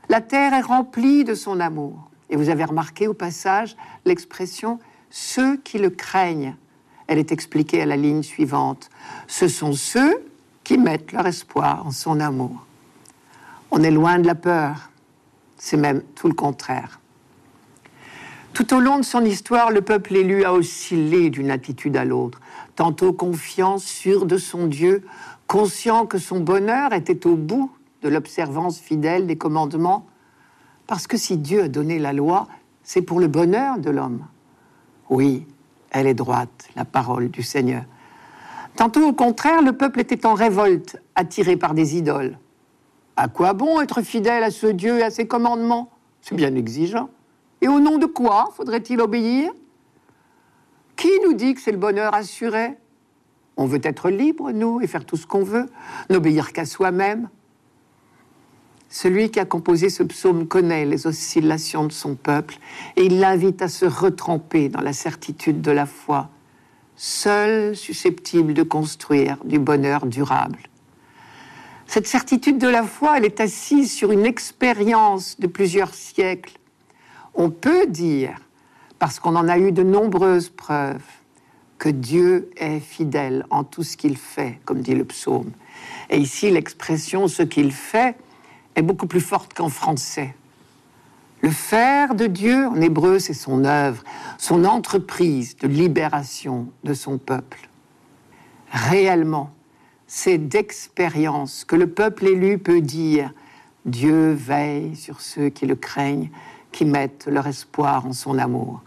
La 0.09 0.21
terre 0.21 0.53
est 0.55 0.61
remplie 0.61 1.25
de 1.25 1.35
son 1.35 1.61
amour. 1.61 2.11
Et 2.31 2.37
vous 2.37 2.49
avez 2.49 2.65
remarqué 2.65 3.09
au 3.09 3.15
passage 3.15 3.77
l'expression 4.05 4.79
ceux 5.11 5.57
qui 5.57 5.79
le 5.79 5.91
craignent. 5.91 6.55
Elle 7.07 7.19
est 7.19 7.33
expliquée 7.33 7.83
à 7.83 7.87
la 7.87 7.97
ligne 7.97 8.23
suivante. 8.23 8.89
Ce 9.27 9.49
sont 9.49 9.73
ceux 9.73 10.25
qui 10.63 10.79
mettent 10.79 11.13
leur 11.13 11.27
espoir 11.27 11.87
en 11.87 11.91
son 11.91 12.21
amour. 12.21 12.67
On 13.73 13.83
est 13.83 13.91
loin 13.91 14.19
de 14.21 14.27
la 14.27 14.37
peur. 14.37 14.91
C'est 15.59 15.77
même 15.77 16.03
tout 16.15 16.29
le 16.29 16.35
contraire. 16.35 17.00
Tout 18.53 18.75
au 18.75 18.81
long 18.81 18.99
de 18.99 19.05
son 19.05 19.25
histoire, 19.25 19.71
le 19.71 19.81
peuple 19.81 20.17
élu 20.17 20.45
a 20.45 20.53
oscillé 20.53 21.31
d'une 21.31 21.51
attitude 21.51 21.97
à 21.97 22.05
l'autre, 22.05 22.41
tantôt 22.75 23.13
confiant, 23.13 23.79
sûr 23.79 24.27
de 24.27 24.37
son 24.37 24.67
Dieu, 24.67 25.05
conscient 25.47 26.07
que 26.07 26.19
son 26.19 26.41
bonheur 26.41 26.93
était 26.93 27.27
au 27.27 27.37
bout 27.37 27.71
de 28.03 28.09
l'observance 28.09 28.79
fidèle 28.79 29.27
des 29.27 29.37
commandements, 29.37 30.07
parce 30.87 31.07
que 31.07 31.17
si 31.17 31.37
Dieu 31.37 31.63
a 31.63 31.69
donné 31.69 31.99
la 31.99 32.13
loi, 32.13 32.49
c'est 32.83 33.03
pour 33.03 33.21
le 33.21 33.29
bonheur 33.29 33.79
de 33.79 33.91
l'homme. 33.91 34.27
Oui, 35.09 35.47
elle 35.91 36.07
est 36.07 36.15
droite, 36.15 36.69
la 36.77 36.85
parole 36.85 37.31
du 37.31 37.43
Seigneur. 37.43 37.85
Tantôt 38.77 39.07
au 39.07 39.13
contraire, 39.13 39.63
le 39.63 39.73
peuple 39.73 40.01
était 40.01 40.27
en 40.27 40.35
révolte, 40.35 41.01
attiré 41.15 41.57
par 41.57 41.75
des 41.75 41.97
idoles. 41.97 42.39
À 43.17 43.29
quoi 43.29 43.53
bon 43.53 43.81
être 43.81 44.03
fidèle 44.03 44.43
à 44.43 44.51
ce 44.51 44.67
Dieu 44.67 44.99
et 44.99 45.03
à 45.03 45.11
ses 45.11 45.27
commandements? 45.27 45.91
C'est 46.23 46.35
bien 46.35 46.55
exigeant. 46.55 47.11
Et 47.61 47.69
au 47.69 47.81
nom 47.81 47.99
de 47.99 48.07
quoi 48.07 48.51
faudrait-il 48.57 49.01
obéir? 49.01 49.53
Qui 50.97 51.11
nous 51.25 51.35
dit 51.35 51.55
que 51.55 51.61
c'est 51.61 51.73
le 51.73 51.79
bonheur 51.79 52.15
assuré? 52.15 52.77
On 53.57 53.67
veut 53.67 53.81
être 53.83 54.11
libre, 54.11 54.53
nous, 54.53 54.81
et 54.81 54.87
faire 54.87 55.05
tout 55.05 55.17
ce 55.17 55.27
qu'on 55.27 55.45
veut, 55.45 55.67
n'obéir 56.09 56.53
qu'à 56.53 56.65
soi-même. 56.65 57.29
Celui 58.89 59.31
qui 59.31 59.39
a 59.39 59.45
composé 59.45 59.89
ce 59.89 60.03
psaume 60.03 60.49
connaît 60.49 60.85
les 60.85 61.07
oscillations 61.07 61.85
de 61.87 61.93
son 61.93 62.17
peuple 62.17 62.59
et 62.97 63.05
il 63.05 63.21
l'invite 63.21 63.63
à 63.63 63.69
se 63.69 63.85
retremper 63.85 64.69
dans 64.69 64.81
la 64.81 64.93
certitude 64.93 65.61
de 65.61 65.71
la 65.71 65.87
foi, 65.87 66.29
seul 66.97 67.77
susceptible 67.77 68.53
de 68.53 68.65
construire 68.65 69.37
du 69.45 69.61
bonheur 69.61 70.07
durable. 70.07 70.59
Cette 71.87 72.07
certitude 72.07 72.59
de 72.59 72.69
la 72.69 72.83
foi, 72.83 73.19
elle 73.19 73.25
est 73.25 73.41
assise 73.41 73.93
sur 73.93 74.11
une 74.11 74.27
expérience 74.27 75.39
de 75.39 75.47
plusieurs 75.47 75.95
siècles. 75.95 76.59
On 77.35 77.51
peut 77.51 77.87
dire, 77.87 78.37
parce 78.99 79.19
qu'on 79.19 79.37
en 79.37 79.49
a 79.49 79.59
eu 79.59 79.73
de 79.73 79.83
nombreuses 79.83 80.49
preuves, 80.49 81.03
que 81.79 81.89
Dieu 81.89 82.51
est 82.59 82.79
fidèle 82.79 83.47
en 83.49 83.65
tout 83.65 83.83
ce 83.83 83.97
qu'il 83.97 84.17
fait, 84.19 84.61
comme 84.67 84.83
dit 84.83 84.95
le 84.95 85.07
psaume. 85.07 85.51
Et 86.11 86.19
ici, 86.19 86.51
l'expression 86.51 87.27
ce 87.27 87.43
qu'il 87.43 87.73
fait 87.73 88.17
est 88.77 88.83
beaucoup 88.83 89.07
plus 89.07 89.23
forte 89.23 89.55
qu'en 89.55 89.71
français. 89.71 90.35
Le 91.41 91.51
faire 91.51 92.15
de 92.15 92.27
Dieu, 92.27 92.67
en 92.67 92.79
hébreu, 92.81 93.19
c'est 93.19 93.35
son 93.35 93.65
œuvre, 93.65 94.05
son 94.37 94.65
entreprise 94.65 95.57
de 95.57 95.69
libération 95.69 96.69
de 96.85 96.93
son 96.93 97.17
peuple. 97.17 97.71
Réellement, 98.71 99.51
c'est 100.07 100.37
d'expérience 100.37 101.65
que 101.65 101.77
le 101.77 101.87
peuple 101.87 102.27
élu 102.27 102.59
peut 102.59 102.83
dire 102.83 103.33
Dieu 103.87 104.33
veille 104.33 104.97
sur 104.97 105.23
ceux 105.23 105.49
qui 105.49 105.65
le 105.65 105.77
craignent, 105.77 106.31
qui 106.73 106.85
mettent 106.85 107.27
leur 107.27 107.47
espoir 107.47 108.07
en 108.07 108.13
son 108.13 108.39
amour. 108.39 108.83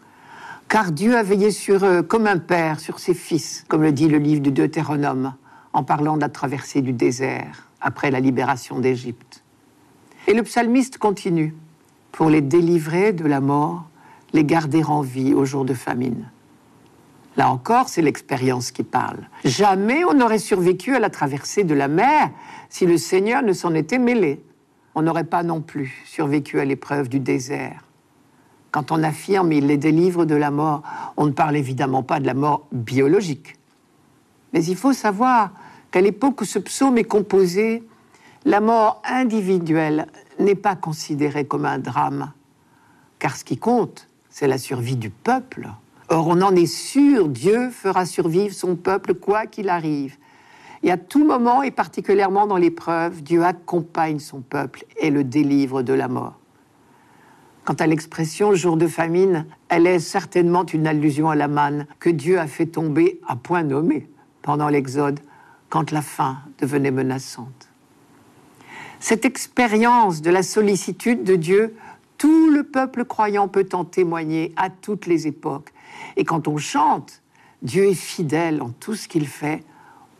Car 0.69 0.91
Dieu 0.91 1.15
a 1.15 1.23
veillé 1.23 1.51
sur 1.51 1.85
eux 1.85 2.01
comme 2.01 2.27
un 2.27 2.39
père 2.39 2.79
sur 2.79 2.99
ses 2.99 3.13
fils, 3.13 3.65
comme 3.67 3.83
le 3.83 3.91
dit 3.91 4.07
le 4.07 4.17
livre 4.17 4.41
du 4.41 4.51
Deutéronome, 4.51 5.33
en 5.73 5.83
parlant 5.83 6.15
de 6.15 6.21
la 6.21 6.29
traversée 6.29 6.81
du 6.81 6.93
désert 6.93 7.69
après 7.81 8.11
la 8.11 8.19
libération 8.19 8.79
d'Égypte. 8.79 9.43
Et 10.27 10.33
le 10.33 10.43
psalmiste 10.43 10.97
continue 10.97 11.53
pour 12.11 12.29
les 12.29 12.41
délivrer 12.41 13.11
de 13.11 13.25
la 13.25 13.41
mort, 13.41 13.85
les 14.31 14.45
garder 14.45 14.83
en 14.83 15.01
vie 15.01 15.33
au 15.33 15.45
jour 15.45 15.65
de 15.65 15.73
famine. 15.73 16.29
Là 17.35 17.49
encore, 17.49 17.89
c'est 17.89 18.01
l'expérience 18.01 18.71
qui 18.71 18.83
parle. 18.83 19.27
Jamais 19.43 20.05
on 20.05 20.13
n'aurait 20.13 20.37
survécu 20.37 20.95
à 20.95 20.99
la 20.99 21.09
traversée 21.09 21.63
de 21.63 21.73
la 21.73 21.87
mer 21.87 22.29
si 22.69 22.85
le 22.85 22.97
Seigneur 22.97 23.41
ne 23.41 23.53
s'en 23.53 23.73
était 23.73 23.97
mêlé. 23.97 24.43
On 24.95 25.01
n'aurait 25.01 25.23
pas 25.23 25.43
non 25.43 25.62
plus 25.62 26.03
survécu 26.05 26.59
à 26.59 26.65
l'épreuve 26.65 27.09
du 27.09 27.19
désert. 27.19 27.83
Quand 28.71 28.91
on 28.91 29.03
affirme 29.03 29.51
il 29.51 29.67
les 29.67 29.77
délivre 29.77 30.25
de 30.25 30.35
la 30.35 30.51
mort, 30.51 30.83
on 31.17 31.25
ne 31.25 31.31
parle 31.31 31.55
évidemment 31.55 32.03
pas 32.03 32.19
de 32.19 32.25
la 32.25 32.33
mort 32.33 32.65
biologique. 32.71 33.55
Mais 34.51 34.63
il 34.65 34.75
faut 34.75 34.93
savoir 34.93 35.51
qu'à 35.91 36.01
l'époque 36.01 36.41
où 36.41 36.45
ce 36.45 36.59
psaume 36.59 36.97
est 36.97 37.03
composé, 37.03 37.83
la 38.45 38.59
mort 38.59 39.01
individuelle 39.05 40.07
n'est 40.39 40.55
pas 40.55 40.75
considérée 40.75 41.45
comme 41.45 41.65
un 41.65 41.79
drame, 41.79 42.31
car 43.19 43.35
ce 43.35 43.43
qui 43.43 43.57
compte, 43.57 44.07
c'est 44.29 44.47
la 44.47 44.57
survie 44.57 44.95
du 44.95 45.09
peuple. 45.09 45.69
Or, 46.09 46.27
on 46.27 46.41
en 46.41 46.55
est 46.55 46.65
sûr, 46.65 47.29
Dieu 47.29 47.69
fera 47.69 48.05
survivre 48.05 48.53
son 48.53 48.75
peuple 48.75 49.13
quoi 49.13 49.45
qu'il 49.45 49.69
arrive. 49.69 50.17
Et 50.83 50.91
à 50.91 50.97
tout 50.97 51.25
moment, 51.25 51.63
et 51.63 51.71
particulièrement 51.71 52.45
dans 52.45 52.57
l'épreuve, 52.57 53.23
Dieu 53.23 53.43
accompagne 53.43 54.19
son 54.19 54.41
peuple 54.41 54.85
et 54.97 55.09
le 55.09 55.23
délivre 55.23 55.81
de 55.81 55.93
la 55.93 56.09
mort. 56.09 56.37
Quant 57.63 57.75
à 57.75 57.87
l'expression 57.87 58.53
jour 58.53 58.75
de 58.75 58.87
famine, 58.87 59.45
elle 59.69 59.87
est 59.87 59.99
certainement 59.99 60.65
une 60.65 60.85
allusion 60.85 61.29
à 61.29 61.35
la 61.35 61.47
manne 61.47 61.87
que 61.99 62.09
Dieu 62.09 62.37
a 62.37 62.47
fait 62.47 62.65
tomber 62.65 63.21
à 63.25 63.37
point 63.37 63.63
nommé 63.63 64.09
pendant 64.41 64.67
l'Exode, 64.67 65.21
quand 65.69 65.91
la 65.91 66.01
faim 66.01 66.37
devenait 66.59 66.91
menaçante. 66.91 67.69
Cette 68.99 69.23
expérience 69.23 70.21
de 70.21 70.29
la 70.29 70.43
sollicitude 70.43 71.23
de 71.23 71.35
Dieu, 71.35 71.75
tout 72.17 72.49
le 72.49 72.63
peuple 72.63 73.05
croyant 73.05 73.47
peut 73.47 73.67
en 73.71 73.85
témoigner 73.85 74.53
à 74.57 74.69
toutes 74.69 75.07
les 75.07 75.27
époques. 75.27 75.73
Et 76.17 76.25
quand 76.25 76.49
on 76.49 76.57
chante, 76.57 77.21
Dieu 77.61 77.85
est 77.85 77.93
fidèle 77.93 78.61
en 78.61 78.69
tout 78.69 78.95
ce 78.95 79.07
qu'il 79.07 79.27
fait, 79.27 79.63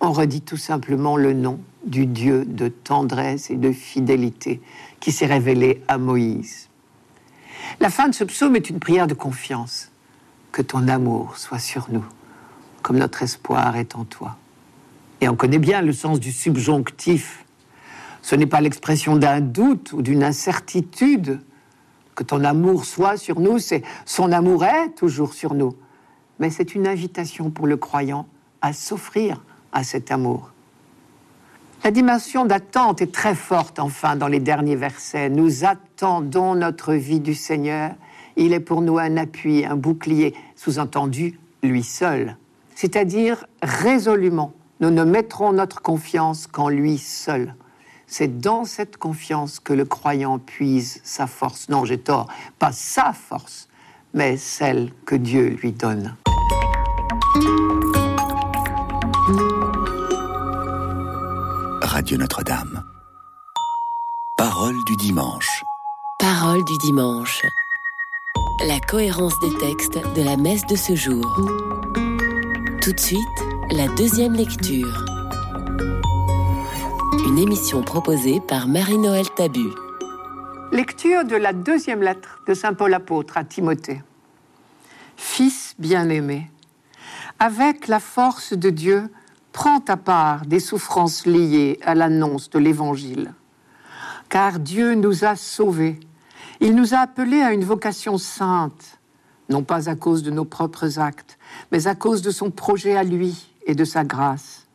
on 0.03 0.12
redit 0.12 0.41
tout 0.41 0.57
simplement 0.57 1.15
le 1.15 1.31
nom 1.31 1.62
du 1.86 2.05
Dieu 2.05 2.43
de 2.45 2.67
tendresse 2.67 3.50
et 3.50 3.55
de 3.55 3.72
fidélité 3.72 4.62
qui 5.00 5.13
s'est 5.13 5.25
révélé 5.25 5.81
à 5.88 5.98
Moïse. 5.98 6.67
La 7.79 7.89
fin 7.89 8.10
de 8.10 8.13
ce 8.13 8.25
psaume 8.25 8.57
est 8.57 8.69
une 8.69 8.79
prière 8.79 9.07
de 9.07 9.13
confiance. 9.13 9.91
Que 10.51 10.62
ton 10.62 10.89
amour 10.89 11.38
soit 11.38 11.57
sur 11.57 11.89
nous, 11.89 12.03
comme 12.81 12.98
notre 12.98 13.24
espoir 13.24 13.77
est 13.77 13.95
en 13.95 14.03
toi. 14.03 14.38
Et 15.22 15.29
on 15.29 15.36
connaît 15.38 15.57
bien 15.57 15.81
le 15.81 15.93
sens 15.93 16.19
du 16.19 16.33
subjonctif. 16.33 17.45
Ce 18.22 18.36
n'est 18.36 18.45
pas 18.45 18.60
l'expression 18.60 19.15
d'un 19.15 19.39
doute 19.39 19.93
ou 19.93 20.01
d'une 20.01 20.24
incertitude, 20.24 21.39
que 22.13 22.24
ton 22.24 22.43
amour 22.43 22.86
soit 22.86 23.15
sur 23.17 23.39
nous, 23.39 23.57
c'est 23.57 23.83
son 24.05 24.33
amour 24.33 24.65
est 24.65 24.89
toujours 24.95 25.33
sur 25.33 25.53
nous. 25.53 25.75
Mais 26.39 26.50
c'est 26.50 26.75
une 26.75 26.88
invitation 26.88 27.50
pour 27.50 27.67
le 27.67 27.77
croyant 27.77 28.27
à 28.62 28.74
s'offrir 28.74 29.41
à 29.74 29.84
cet 29.84 30.12
amour. 30.12 30.51
La 31.84 31.92
dimension 31.92 32.46
d'attente 32.46 33.01
est 33.01 33.12
très 33.12 33.36
forte, 33.36 33.77
enfin, 33.80 34.15
dans 34.15 34.30
les 34.30 34.39
derniers 34.39 34.77
versets. 34.77 35.30
Nous 35.30 35.65
attendons 35.65 36.56
notre 36.56 36.94
vie 36.94 37.20
du 37.20 37.34
Seigneur. 37.34 37.92
Il 38.38 38.53
est 38.53 38.62
pour 38.62 38.82
nous 38.82 38.98
un 39.00 39.18
appui, 39.18 39.65
un 39.65 39.75
bouclier, 39.75 40.34
sous-entendu, 40.56 41.38
lui 41.62 41.84
seul. 41.84 42.38
C'est-à-dire, 42.74 43.46
résolument, 43.62 44.53
nous 44.80 44.92
ne 44.92 45.03
mettrons 45.03 45.51
notre 45.51 45.82
confiance 45.82 46.48
qu'en 46.48 46.70
lui 46.70 46.98
seul. 46.98 47.53
C'est 48.08 48.39
dans 48.39 48.63
cette 48.63 48.98
confiance 48.98 49.60
que 49.60 49.74
le 49.74 49.86
croyant 49.86 50.39
puise 50.39 51.01
sa 51.03 51.27
force. 51.27 51.68
Non, 51.68 51.84
j'ai 51.84 51.98
tort, 51.98 52.27
pas 52.60 52.72
sa 52.72 53.12
force, 53.12 53.68
mais 54.13 54.38
celle 54.38 54.92
que 55.06 55.15
Dieu 55.15 55.58
lui 55.62 55.72
donne. 55.74 56.15
Radio 62.03 62.17
Notre-Dame. 62.17 62.83
Parole 64.36 64.75
du 64.88 64.98
dimanche. 64.98 65.63
Parole 66.19 66.62
du 66.65 66.77
dimanche. 66.79 67.45
La 68.67 68.81
cohérence 68.81 69.39
des 69.39 69.57
textes 69.57 69.98
de 70.13 70.22
la 70.22 70.36
messe 70.36 70.65
de 70.65 70.75
ce 70.75 70.95
jour. 70.95 71.24
Tout 72.81 72.91
de 72.91 73.00
suite, 73.00 73.39
la 73.72 73.88
deuxième 73.95 74.33
lecture. 74.33 75.05
Une 77.25 77.38
émission 77.38 77.81
proposée 77.81 78.41
par 78.41 78.67
Marie-Noël 78.67 79.29
Tabu. 79.38 79.69
Lecture 80.74 81.24
de 81.24 81.38
la 81.38 81.53
deuxième 81.53 82.01
lettre 82.01 82.41
de 82.50 82.53
Saint 82.53 82.74
Paul 82.74 82.93
apôtre 82.93 83.38
à 83.38 83.45
Timothée. 83.45 84.01
Fils 85.15 85.74
bien-aimé, 85.79 86.51
avec 87.39 87.88
la 87.88 88.01
force 88.01 88.51
de 88.51 88.72
Dieu, 88.72 89.10
prends 89.53 89.79
ta 89.79 89.95
part 89.95 90.45
des 90.45 90.60
souffrances 90.60 91.25
liées 91.25 91.79
à 91.83 91.95
l'annonce 91.95 92.50
de 92.50 92.60
l'Évangile. 92.60 93.33
Car 94.27 94.60
Dieu 94.60 94.95
nous 94.95 95.24
a 95.24 95.36
sauvés. 95.36 96.00
Il 96.60 96.75
nous 96.75 96.93
a 96.93 96.98
appelés 96.98 97.41
à 97.41 97.53
une 97.53 97.63
vocation 97.63 98.17
sainte, 98.17 99.00
non 99.50 99.63
pas 99.63 99.89
à 99.89 99.95
cause 99.95 100.24
de 100.24 100.31
nos 100.31 100.45
propres 100.45 101.00
actes, 101.00 101.38
mais 101.72 101.88
à 101.88 101.95
cause 101.95 102.22
de 102.22 102.31
son 102.31 102.50
projet 102.50 102.98
à 102.98 103.03
lui 103.03 103.48
et 103.65 103.75
de 103.75 103.86
sa 103.86 104.03
grâce. 104.03 104.67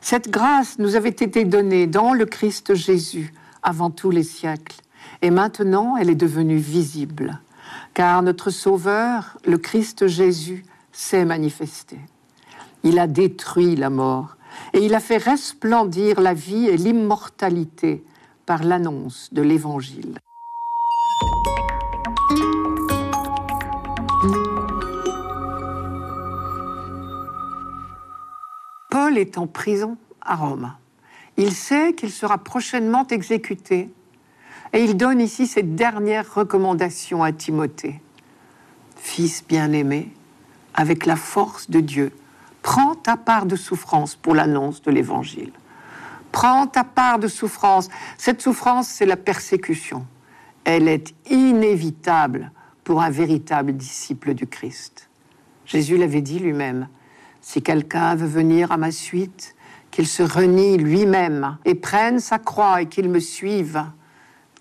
Cette 0.00 0.30
grâce 0.30 0.78
nous 0.78 0.96
avait 0.96 1.08
été 1.08 1.44
donnée 1.44 1.86
dans 1.86 2.12
le 2.12 2.24
Christ 2.24 2.74
Jésus 2.74 3.34
avant 3.62 3.90
tous 3.90 4.10
les 4.10 4.22
siècles, 4.22 4.76
et 5.22 5.30
maintenant 5.30 5.96
elle 5.96 6.10
est 6.10 6.14
devenue 6.14 6.58
visible, 6.58 7.40
car 7.94 8.22
notre 8.22 8.50
Sauveur, 8.50 9.38
le 9.46 9.58
Christ 9.58 10.06
Jésus, 10.06 10.64
s'est 10.92 11.24
manifesté. 11.24 11.98
Il 12.84 12.98
a 12.98 13.06
détruit 13.06 13.76
la 13.76 13.88
mort, 13.88 14.36
et 14.74 14.84
il 14.84 14.94
a 14.94 15.00
fait 15.00 15.16
resplendir 15.16 16.20
la 16.20 16.34
vie 16.34 16.66
et 16.66 16.76
l'immortalité 16.76 18.04
par 18.44 18.62
l'annonce 18.62 19.32
de 19.32 19.40
l'Évangile. 19.40 20.18
Paul 28.90 29.18
est 29.18 29.38
en 29.38 29.46
prison 29.46 29.96
à 30.20 30.36
Rome. 30.36 30.72
Il 31.36 31.52
sait 31.52 31.94
qu'il 31.94 32.12
sera 32.12 32.38
prochainement 32.38 33.06
exécuté 33.08 33.90
et 34.72 34.84
il 34.84 34.96
donne 34.96 35.20
ici 35.20 35.46
cette 35.46 35.74
dernière 35.74 36.34
recommandation 36.34 37.22
à 37.22 37.32
Timothée. 37.32 38.00
Fils 38.96 39.44
bien-aimé, 39.46 40.12
avec 40.74 41.06
la 41.06 41.16
force 41.16 41.70
de 41.70 41.80
Dieu, 41.80 42.12
prends 42.64 42.94
ta 42.94 43.18
part 43.18 43.44
de 43.44 43.56
souffrance 43.56 44.16
pour 44.16 44.34
l'annonce 44.34 44.80
de 44.80 44.90
l'Évangile. 44.90 45.52
Prends 46.32 46.66
ta 46.66 46.82
part 46.82 47.18
de 47.18 47.28
souffrance. 47.28 47.90
Cette 48.16 48.40
souffrance, 48.40 48.88
c'est 48.88 49.04
la 49.04 49.18
persécution. 49.18 50.06
Elle 50.64 50.88
est 50.88 51.14
inévitable 51.30 52.50
pour 52.82 53.02
un 53.02 53.10
véritable 53.10 53.74
disciple 53.74 54.32
du 54.32 54.46
Christ. 54.46 55.10
Jésus 55.66 55.98
l'avait 55.98 56.22
dit 56.22 56.38
lui-même. 56.38 56.88
Si 57.42 57.62
quelqu'un 57.62 58.14
veut 58.14 58.26
venir 58.26 58.72
à 58.72 58.78
ma 58.78 58.90
suite, 58.90 59.54
qu'il 59.90 60.06
se 60.06 60.22
renie 60.22 60.78
lui-même 60.78 61.58
et 61.66 61.74
prenne 61.74 62.18
sa 62.18 62.38
croix 62.38 62.80
et 62.80 62.86
qu'il 62.86 63.10
me 63.10 63.20
suive, 63.20 63.84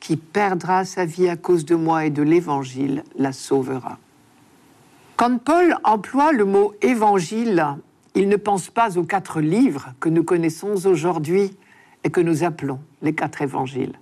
qui 0.01 0.17
perdra 0.17 0.83
sa 0.83 1.05
vie 1.05 1.29
à 1.29 1.37
cause 1.37 1.63
de 1.63 1.75
moi 1.75 2.05
et 2.05 2.09
de 2.09 2.21
l'Évangile 2.21 3.05
la 3.17 3.31
sauvera. 3.31 3.97
Quand 5.15 5.37
Paul 5.37 5.77
emploie 5.85 6.33
le 6.33 6.43
mot 6.43 6.73
évangile, 6.81 7.65
il 8.15 8.29
ne 8.29 8.35
pense 8.35 8.69
pas 8.69 8.97
aux 8.97 9.03
quatre 9.03 9.41
livres 9.41 9.93
que 9.99 10.09
nous 10.09 10.23
connaissons 10.23 10.85
aujourd'hui 10.85 11.57
et 12.03 12.09
que 12.09 12.21
nous 12.21 12.43
appelons 12.43 12.79
les 13.01 13.13
quatre 13.13 13.41
évangiles. 13.41 13.93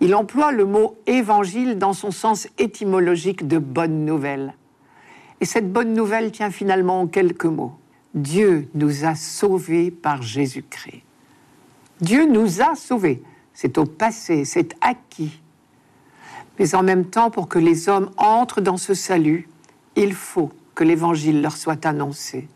Il 0.00 0.14
emploie 0.14 0.52
le 0.52 0.64
mot 0.64 0.96
évangile 1.06 1.78
dans 1.78 1.92
son 1.92 2.10
sens 2.10 2.48
étymologique 2.58 3.46
de 3.46 3.58
bonne 3.58 4.04
nouvelle. 4.04 4.54
Et 5.40 5.44
cette 5.44 5.72
bonne 5.72 5.94
nouvelle 5.94 6.32
tient 6.32 6.50
finalement 6.50 7.02
en 7.02 7.06
quelques 7.06 7.44
mots. 7.44 7.74
Dieu 8.14 8.68
nous 8.74 9.04
a 9.04 9.14
sauvés 9.14 9.90
par 9.90 10.22
Jésus-Christ. 10.22 11.02
Dieu 12.00 12.26
nous 12.26 12.60
a 12.60 12.74
sauvés. 12.74 13.22
C'est 13.52 13.78
au 13.78 13.84
passé, 13.84 14.44
c'est 14.44 14.74
acquis. 14.80 15.40
Mais 16.58 16.74
en 16.74 16.82
même 16.82 17.06
temps, 17.06 17.30
pour 17.30 17.48
que 17.48 17.58
les 17.58 17.88
hommes 17.88 18.10
entrent 18.16 18.60
dans 18.60 18.76
ce 18.76 18.94
salut, 18.94 19.48
il 19.96 20.12
faut 20.12 20.50
que 20.74 20.84
l'Évangile 20.84 21.40
leur 21.40 21.56
soit 21.56 21.86
annoncé. 21.86 22.48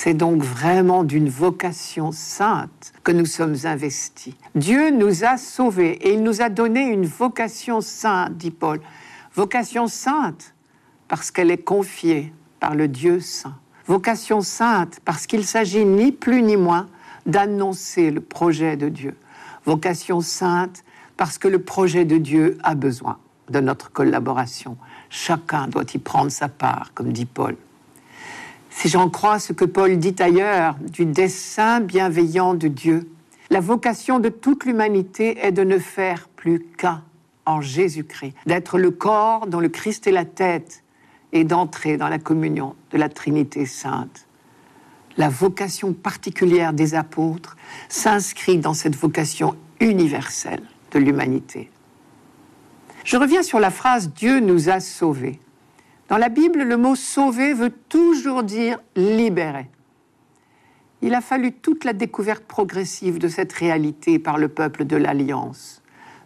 C'est 0.00 0.14
donc 0.14 0.44
vraiment 0.44 1.02
d'une 1.02 1.28
vocation 1.28 2.12
sainte 2.12 2.92
que 3.02 3.10
nous 3.10 3.26
sommes 3.26 3.56
investis. 3.64 4.32
Dieu 4.54 4.90
nous 4.90 5.24
a 5.24 5.36
sauvés 5.36 5.90
et 5.90 6.14
il 6.14 6.22
nous 6.22 6.40
a 6.40 6.50
donné 6.50 6.82
une 6.82 7.04
vocation 7.04 7.80
sainte, 7.80 8.36
dit 8.36 8.52
Paul. 8.52 8.80
Vocation 9.34 9.88
sainte 9.88 10.54
parce 11.08 11.32
qu'elle 11.32 11.50
est 11.50 11.64
confiée 11.64 12.32
par 12.60 12.76
le 12.76 12.86
Dieu 12.86 13.18
saint 13.18 13.56
vocation 13.88 14.40
sainte 14.40 15.00
parce 15.04 15.26
qu'il 15.26 15.44
s'agit 15.44 15.84
ni 15.84 16.12
plus 16.12 16.42
ni 16.42 16.56
moins 16.56 16.86
d'annoncer 17.26 18.12
le 18.12 18.20
projet 18.20 18.76
de 18.76 18.88
Dieu. 18.88 19.16
Vocation 19.64 20.20
sainte 20.20 20.84
parce 21.16 21.38
que 21.38 21.48
le 21.48 21.58
projet 21.58 22.04
de 22.04 22.18
Dieu 22.18 22.56
a 22.62 22.76
besoin 22.76 23.18
de 23.50 23.58
notre 23.58 23.90
collaboration. 23.90 24.76
Chacun 25.10 25.66
doit 25.66 25.92
y 25.92 25.98
prendre 25.98 26.30
sa 26.30 26.48
part, 26.48 26.92
comme 26.94 27.12
dit 27.12 27.26
Paul. 27.26 27.56
Si 28.78 28.88
j'en 28.88 29.10
crois 29.10 29.40
ce 29.40 29.52
que 29.52 29.64
Paul 29.64 29.98
dit 29.98 30.14
ailleurs 30.20 30.76
du 30.80 31.04
dessein 31.04 31.80
bienveillant 31.80 32.54
de 32.54 32.68
Dieu, 32.68 33.10
la 33.50 33.58
vocation 33.58 34.20
de 34.20 34.28
toute 34.28 34.64
l'humanité 34.64 35.36
est 35.44 35.50
de 35.50 35.64
ne 35.64 35.80
faire 35.80 36.28
plus 36.28 36.64
qu'un 36.76 37.02
en 37.44 37.60
Jésus-Christ, 37.60 38.34
d'être 38.46 38.78
le 38.78 38.92
corps 38.92 39.48
dont 39.48 39.58
le 39.58 39.68
Christ 39.68 40.06
est 40.06 40.12
la 40.12 40.24
tête 40.24 40.84
et 41.32 41.42
d'entrer 41.42 41.96
dans 41.96 42.08
la 42.08 42.20
communion 42.20 42.76
de 42.92 42.98
la 42.98 43.08
Trinité 43.08 43.66
sainte. 43.66 44.28
La 45.16 45.28
vocation 45.28 45.92
particulière 45.92 46.72
des 46.72 46.94
apôtres 46.94 47.56
s'inscrit 47.88 48.58
dans 48.58 48.74
cette 48.74 48.94
vocation 48.94 49.56
universelle 49.80 50.62
de 50.92 51.00
l'humanité. 51.00 51.68
Je 53.02 53.16
reviens 53.16 53.42
sur 53.42 53.58
la 53.58 53.72
phrase 53.72 54.12
Dieu 54.12 54.38
nous 54.38 54.68
a 54.68 54.78
sauvés. 54.78 55.40
Dans 56.08 56.16
la 56.16 56.30
Bible, 56.30 56.62
le 56.62 56.76
mot 56.76 56.94
sauver 56.94 57.52
veut 57.52 57.72
toujours 57.88 58.42
dire 58.42 58.78
libérer. 58.96 59.68
Il 61.02 61.14
a 61.14 61.20
fallu 61.20 61.52
toute 61.52 61.84
la 61.84 61.92
découverte 61.92 62.44
progressive 62.44 63.18
de 63.18 63.28
cette 63.28 63.52
réalité 63.52 64.18
par 64.18 64.38
le 64.38 64.48
peuple 64.48 64.84
de 64.84 64.96
l'Alliance. 64.96 65.82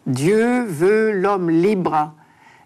Dieu 0.06 0.62
veut 0.62 1.12
l'homme 1.12 1.50
libre 1.50 2.14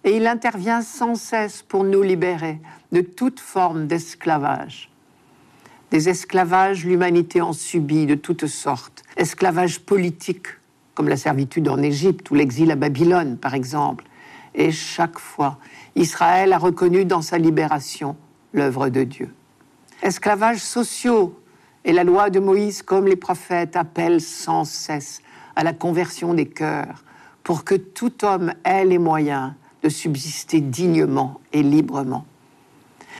et 0.04 0.16
il 0.16 0.26
intervient 0.26 0.82
sans 0.82 1.16
cesse 1.16 1.62
pour 1.62 1.84
nous 1.84 2.02
libérer 2.02 2.60
de 2.92 3.00
toute 3.00 3.40
forme 3.40 3.86
d'esclavage. 3.86 4.90
Des 5.90 6.08
esclavages, 6.08 6.84
l'humanité 6.84 7.40
en 7.40 7.52
subit 7.52 8.06
de 8.06 8.14
toutes 8.14 8.46
sortes. 8.46 9.02
Esclavage 9.16 9.80
politique, 9.80 10.48
comme 10.94 11.08
la 11.08 11.16
servitude 11.16 11.68
en 11.68 11.82
Égypte 11.82 12.30
ou 12.30 12.34
l'exil 12.34 12.70
à 12.70 12.76
Babylone, 12.76 13.36
par 13.38 13.54
exemple. 13.54 14.04
Et 14.56 14.72
chaque 14.72 15.18
fois, 15.18 15.58
Israël 15.94 16.52
a 16.52 16.58
reconnu 16.58 17.04
dans 17.04 17.22
sa 17.22 17.38
libération 17.38 18.16
l'œuvre 18.52 18.88
de 18.88 19.04
Dieu. 19.04 19.32
Esclavages 20.02 20.60
sociaux, 20.60 21.38
et 21.84 21.92
la 21.92 22.04
loi 22.04 22.30
de 22.30 22.40
Moïse, 22.40 22.82
comme 22.82 23.06
les 23.06 23.16
prophètes, 23.16 23.76
appellent 23.76 24.20
sans 24.20 24.64
cesse 24.64 25.20
à 25.54 25.62
la 25.62 25.72
conversion 25.72 26.34
des 26.34 26.46
cœurs, 26.46 27.04
pour 27.44 27.64
que 27.64 27.74
tout 27.74 28.24
homme 28.24 28.52
ait 28.64 28.84
les 28.84 28.98
moyens 28.98 29.52
de 29.82 29.88
subsister 29.88 30.60
dignement 30.60 31.40
et 31.52 31.62
librement. 31.62 32.24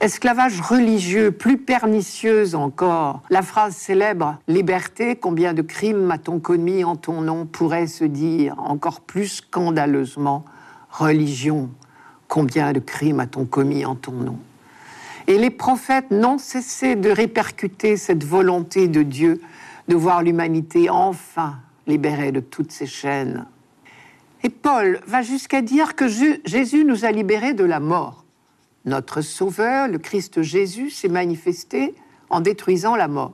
Esclavage 0.01 0.61
religieux, 0.61 1.31
plus 1.31 1.59
pernicieuse 1.59 2.55
encore. 2.55 3.23
La 3.31 3.43
phrase 3.43 3.77
célèbre 3.77 4.39
Liberté, 4.49 5.17
combien 5.17 5.55
de 5.55 5.63
crimes 5.63 6.11
a-t-on 6.11 6.39
commis 6.39 6.85
en 6.85 6.97
ton 6.97 7.21
nom 7.23 7.47
pourrait 7.47 7.87
se 7.87 8.05
dire 8.05 8.57
encore 8.59 9.01
plus 9.01 9.29
scandaleusement 9.29 10.45
Religion, 10.99 11.71
combien 12.29 12.73
de 12.73 12.81
crimes 12.81 13.21
a-t-on 13.21 13.45
commis 13.45 13.85
en 13.85 13.95
ton 13.95 14.13
nom? 14.13 14.39
Et 15.27 15.39
les 15.39 15.51
prophètes 15.51 16.11
n'ont 16.11 16.39
cessé 16.39 16.97
de 16.97 17.11
répercuter 17.11 17.97
cette 17.97 18.25
volonté 18.25 18.89
de 18.89 19.03
Dieu 19.03 19.41
de 19.89 19.97
voir 19.97 20.23
l'humanité 20.23 20.89
enfin 20.91 21.57
libérée 21.87 22.33
de 22.33 22.41
toutes 22.41 22.73
ses 22.73 22.87
chaînes 22.87 23.47
et 24.47 24.49
Paul 24.49 25.01
va 25.09 25.23
jusqu'à 25.23 25.61
dire 25.61 25.97
que 25.97 26.07
Jésus 26.07 26.85
nous 26.85 27.05
a 27.05 27.11
libérés 27.11 27.53
de 27.53 27.65
la 27.65 27.81
mort. 27.81 28.25
Notre 28.85 29.21
Sauveur, 29.21 29.89
le 29.89 29.99
Christ 29.99 30.41
Jésus, 30.43 30.91
s'est 30.91 31.09
manifesté 31.09 31.97
en 32.31 32.41
détruisant 32.41 32.95
la 32.95 33.09
mort. 33.09 33.33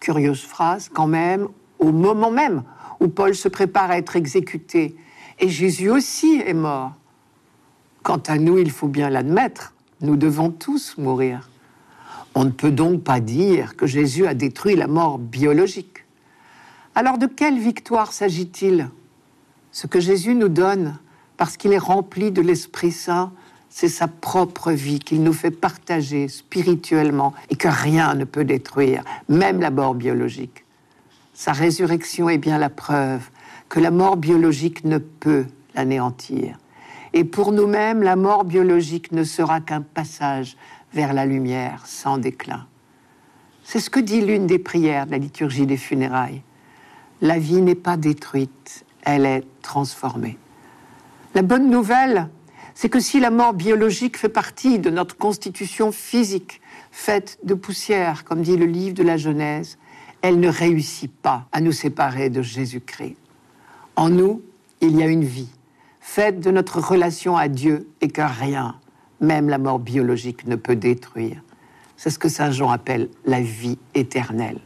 Curieuse 0.00 0.42
phrase 0.42 0.88
quand 0.88 1.06
même, 1.06 1.48
au 1.78 1.92
moment 1.92 2.30
même 2.30 2.62
où 2.98 3.08
Paul 3.08 3.34
se 3.34 3.48
prépare 3.48 3.90
à 3.90 3.98
être 3.98 4.16
exécuté. 4.16 4.96
Et 5.38 5.48
Jésus 5.48 5.90
aussi 5.90 6.40
est 6.44 6.54
mort. 6.54 6.92
Quant 8.02 8.22
à 8.26 8.38
nous, 8.38 8.58
il 8.58 8.70
faut 8.70 8.88
bien 8.88 9.10
l'admettre, 9.10 9.74
nous 10.00 10.16
devons 10.16 10.50
tous 10.50 10.96
mourir. 10.96 11.50
On 12.34 12.44
ne 12.44 12.50
peut 12.50 12.70
donc 12.70 13.02
pas 13.02 13.20
dire 13.20 13.76
que 13.76 13.86
Jésus 13.86 14.26
a 14.26 14.34
détruit 14.34 14.76
la 14.76 14.86
mort 14.86 15.18
biologique. 15.18 16.04
Alors 16.94 17.18
de 17.18 17.26
quelle 17.26 17.58
victoire 17.58 18.12
s'agit-il? 18.12 18.88
Ce 19.72 19.86
que 19.86 20.00
Jésus 20.00 20.34
nous 20.34 20.48
donne, 20.48 20.96
parce 21.36 21.56
qu'il 21.56 21.72
est 21.72 21.78
rempli 21.78 22.30
de 22.30 22.40
l'Esprit 22.40 22.92
Saint, 22.92 23.32
c'est 23.68 23.88
sa 23.88 24.08
propre 24.08 24.72
vie 24.72 25.00
qu'il 25.00 25.22
nous 25.22 25.34
fait 25.34 25.50
partager 25.50 26.28
spirituellement 26.28 27.34
et 27.50 27.56
que 27.56 27.68
rien 27.68 28.14
ne 28.14 28.24
peut 28.24 28.44
détruire, 28.44 29.04
même 29.28 29.60
la 29.60 29.70
mort 29.70 29.94
biologique. 29.94 30.64
Sa 31.34 31.52
résurrection 31.52 32.30
est 32.30 32.38
bien 32.38 32.56
la 32.56 32.70
preuve 32.70 33.28
que 33.68 33.80
la 33.80 33.90
mort 33.90 34.16
biologique 34.16 34.84
ne 34.84 34.98
peut 34.98 35.46
l'anéantir. 35.74 36.58
Et 37.12 37.24
pour 37.24 37.52
nous-mêmes, 37.52 38.02
la 38.02 38.16
mort 38.16 38.44
biologique 38.44 39.12
ne 39.12 39.24
sera 39.24 39.60
qu'un 39.60 39.82
passage 39.82 40.56
vers 40.92 41.12
la 41.12 41.26
lumière 41.26 41.86
sans 41.86 42.18
déclin. 42.18 42.66
C'est 43.64 43.80
ce 43.80 43.90
que 43.90 44.00
dit 44.00 44.20
l'une 44.20 44.46
des 44.46 44.58
prières 44.58 45.06
de 45.06 45.12
la 45.12 45.18
liturgie 45.18 45.66
des 45.66 45.76
funérailles. 45.76 46.42
La 47.20 47.38
vie 47.38 47.62
n'est 47.62 47.74
pas 47.74 47.96
détruite, 47.96 48.84
elle 49.02 49.26
est 49.26 49.44
transformée. 49.62 50.38
La 51.34 51.42
bonne 51.42 51.70
nouvelle, 51.70 52.28
c'est 52.74 52.88
que 52.88 53.00
si 53.00 53.18
la 53.20 53.30
mort 53.30 53.54
biologique 53.54 54.18
fait 54.18 54.28
partie 54.28 54.78
de 54.78 54.90
notre 54.90 55.16
constitution 55.16 55.92
physique, 55.92 56.60
faite 56.90 57.38
de 57.42 57.54
poussière, 57.54 58.24
comme 58.24 58.42
dit 58.42 58.56
le 58.56 58.66
livre 58.66 58.94
de 58.94 59.02
la 59.02 59.16
Genèse, 59.16 59.78
elle 60.22 60.38
ne 60.40 60.48
réussit 60.48 61.12
pas 61.12 61.48
à 61.52 61.60
nous 61.60 61.72
séparer 61.72 62.30
de 62.30 62.42
Jésus-Christ. 62.42 63.16
En 63.96 64.10
nous, 64.10 64.42
il 64.82 64.94
y 64.96 65.02
a 65.02 65.06
une 65.06 65.24
vie, 65.24 65.48
faite 66.00 66.40
de 66.40 66.50
notre 66.50 66.80
relation 66.80 67.34
à 67.36 67.48
Dieu 67.48 67.88
et 68.02 68.08
que 68.08 68.20
rien, 68.20 68.76
même 69.20 69.48
la 69.48 69.56
mort 69.56 69.78
biologique, 69.78 70.46
ne 70.46 70.54
peut 70.54 70.76
détruire. 70.76 71.42
C'est 71.96 72.10
ce 72.10 72.18
que 72.18 72.28
Saint 72.28 72.50
Jean 72.50 72.70
appelle 72.70 73.08
la 73.24 73.40
vie 73.40 73.78
éternelle. 73.94 74.60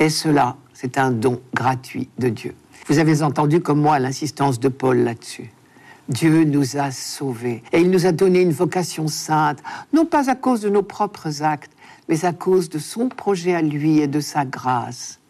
Et 0.00 0.08
cela, 0.08 0.56
c'est 0.74 0.98
un 0.98 1.12
don 1.12 1.40
gratuit 1.54 2.08
de 2.18 2.28
Dieu. 2.28 2.56
Vous 2.88 2.98
avez 2.98 3.22
entendu 3.22 3.60
comme 3.60 3.80
moi 3.80 4.00
l'insistance 4.00 4.58
de 4.58 4.68
Paul 4.68 4.98
là-dessus. 4.98 5.52
Dieu 6.08 6.42
nous 6.42 6.76
a 6.76 6.90
sauvés 6.90 7.62
et 7.72 7.80
il 7.80 7.90
nous 7.90 8.06
a 8.06 8.12
donné 8.12 8.40
une 8.40 8.50
vocation 8.50 9.06
sainte, 9.06 9.60
non 9.92 10.04
pas 10.04 10.28
à 10.28 10.34
cause 10.34 10.62
de 10.62 10.68
nos 10.68 10.82
propres 10.82 11.44
actes, 11.44 11.70
mais 12.08 12.24
à 12.24 12.32
cause 12.32 12.68
de 12.68 12.80
son 12.80 13.08
projet 13.08 13.54
à 13.54 13.62
lui 13.62 14.00
et 14.00 14.08
de 14.08 14.18
sa 14.18 14.44
grâce. 14.44 15.20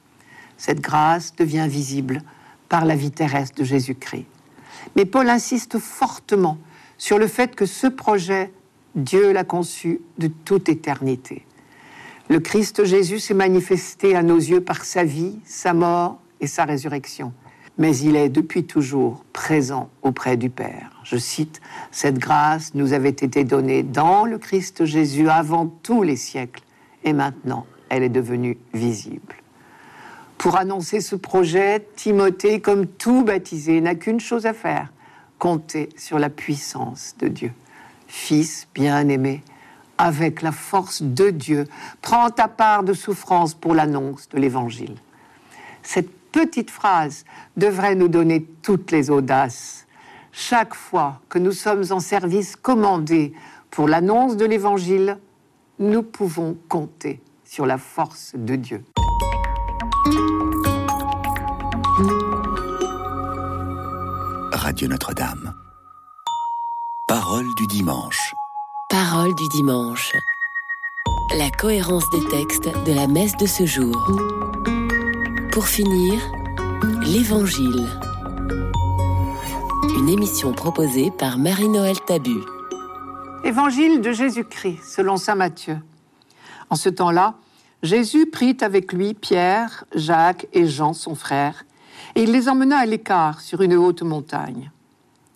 Cette 0.57 0.81
grâce 0.81 1.37
devient 1.37 1.66
visible 1.68 2.22
par 2.72 2.87
la 2.87 2.96
vie 2.96 3.11
terrestre 3.11 3.58
de 3.58 3.64
Jésus-Christ. 3.64 4.24
Mais 4.96 5.04
Paul 5.04 5.28
insiste 5.28 5.78
fortement 5.78 6.56
sur 6.96 7.18
le 7.18 7.26
fait 7.26 7.54
que 7.54 7.66
ce 7.66 7.87
projet 7.87 8.50
Dieu 8.94 9.30
l'a 9.30 9.44
conçu 9.44 10.00
de 10.16 10.28
toute 10.28 10.70
éternité. 10.70 11.44
Le 12.30 12.40
Christ 12.40 12.85
Jésus 12.85 13.18
s'est 13.18 13.35
manifesté 13.35 14.16
à 14.16 14.22
nos 14.22 14.38
yeux 14.38 14.62
par 14.62 14.87
sa 14.87 15.04
vie, 15.04 15.38
sa 15.44 15.74
mort 15.74 16.18
et 16.40 16.46
sa 16.46 16.64
résurrection. 16.64 17.35
Mais 17.76 17.94
il 17.98 18.16
est 18.16 18.30
depuis 18.30 18.64
toujours 18.64 19.22
présent 19.35 19.90
auprès 20.00 20.38
du 20.38 20.48
Père. 20.48 20.98
Je 21.04 21.18
cite, 21.18 21.61
Cette 21.90 22.18
grâce 22.18 22.74
nous 22.74 22.94
avait 22.94 23.11
été 23.11 23.44
donnée 23.44 23.82
dans 23.82 24.24
le 24.24 24.38
Christ 24.38 24.87
Jésus 24.87 25.28
avant 25.28 25.66
tous 25.66 26.02
les 26.02 26.16
siècles, 26.16 26.62
et 27.04 27.12
maintenant 27.12 27.66
elle 27.90 28.02
est 28.02 28.08
devenue 28.08 28.56
visible. 28.72 29.41
Pour 30.42 30.57
annoncer 30.57 31.00
ce 31.00 31.14
projet, 31.14 31.87
Timothée, 31.94 32.61
comme 32.61 32.88
tout 32.88 33.22
baptisé, 33.22 33.81
n'a 33.81 33.94
qu'une 33.94 34.18
chose 34.18 34.44
à 34.44 34.52
faire, 34.52 34.92
compter 35.38 35.88
sur 35.96 36.18
la 36.18 36.31
puissance 36.31 37.14
de 37.20 37.28
Dieu. 37.28 37.52
Fils 38.09 38.66
bien-aimé, 38.74 39.44
avec 39.98 40.42
la 40.42 40.50
force 40.50 41.00
de 41.00 41.31
Dieu, 41.31 41.68
prends 42.00 42.28
ta 42.31 42.48
part 42.48 42.83
de 42.83 42.92
souffrance 42.92 43.55
pour 43.55 43.72
l'annonce 43.72 44.28
de 44.31 44.38
l'Évangile. 44.40 44.96
Cette 45.85 46.11
petite 46.33 46.72
phrase 46.72 47.24
devrait 47.57 47.94
nous 47.94 48.09
donner 48.09 48.44
toutes 48.62 48.90
les 48.90 49.11
audaces. 49.11 49.87
Chaque 50.33 50.74
fois 50.74 51.20
que 51.28 51.38
nous 51.38 51.52
sommes 51.52 51.85
en 51.90 52.00
service 52.00 52.57
commandé 52.57 53.33
pour 53.70 53.87
l'annonce 53.87 54.37
de 54.37 54.44
l'Évangile, 54.44 55.18
nous 55.78 56.02
pouvons 56.02 56.57
compter 56.68 57.20
sur 57.44 57.64
la 57.64 57.78
force 57.78 58.33
de 58.35 58.57
Dieu. 58.57 58.83
Radio 64.83 64.95
Notre-Dame. 64.95 65.55
Parole 67.07 67.47
du 67.57 67.68
dimanche. 67.68 68.35
Parole 68.90 69.33
du 69.37 69.49
dimanche. 69.51 70.11
La 71.38 71.51
cohérence 71.51 72.11
des 72.11 72.27
textes 72.31 72.68
de 72.85 72.92
la 72.92 73.07
messe 73.07 73.37
de 73.37 73.47
ce 73.47 73.64
jour. 73.64 73.95
Pour 75.53 75.68
finir, 75.68 76.21
l'Évangile. 77.03 77.87
Une 79.97 80.09
émission 80.09 80.53
proposée 80.53 81.12
par 81.12 81.38
Marie-Noël 81.38 82.01
Tabu. 82.05 82.40
Évangile 83.45 84.01
de 84.01 84.11
Jésus-Christ, 84.11 84.83
selon 84.83 85.16
Saint 85.16 85.37
Matthieu. 85.37 85.79
En 86.71 86.75
ce 86.75 86.88
temps-là, 86.88 87.35
Jésus 87.85 88.27
prit 88.27 88.57
avec 88.61 88.92
lui 88.92 89.14
Pierre, 89.14 89.85
Jacques 89.95 90.49
et 90.53 90.66
Jean, 90.66 90.92
son 90.92 91.14
frère, 91.14 91.66
et 92.14 92.22
il 92.22 92.33
les 92.33 92.48
emmena 92.48 92.79
à 92.79 92.87
l'écart 92.87 93.40
sur 93.40 93.62
une 93.62 93.75
haute 93.75 94.03
montagne. 94.03 94.70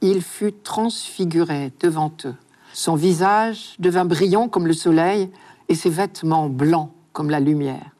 Il 0.00 0.22
fut 0.22 0.52
transfiguré 0.52 1.72
devant 1.80 2.12
eux. 2.24 2.34
Son 2.72 2.94
visage 2.94 3.74
devint 3.78 4.04
brillant 4.04 4.48
comme 4.48 4.66
le 4.66 4.74
soleil 4.74 5.30
et 5.68 5.74
ses 5.74 5.90
vêtements 5.90 6.48
blancs 6.48 6.90
comme 7.12 7.30
la 7.30 7.40
lumière. 7.40 7.90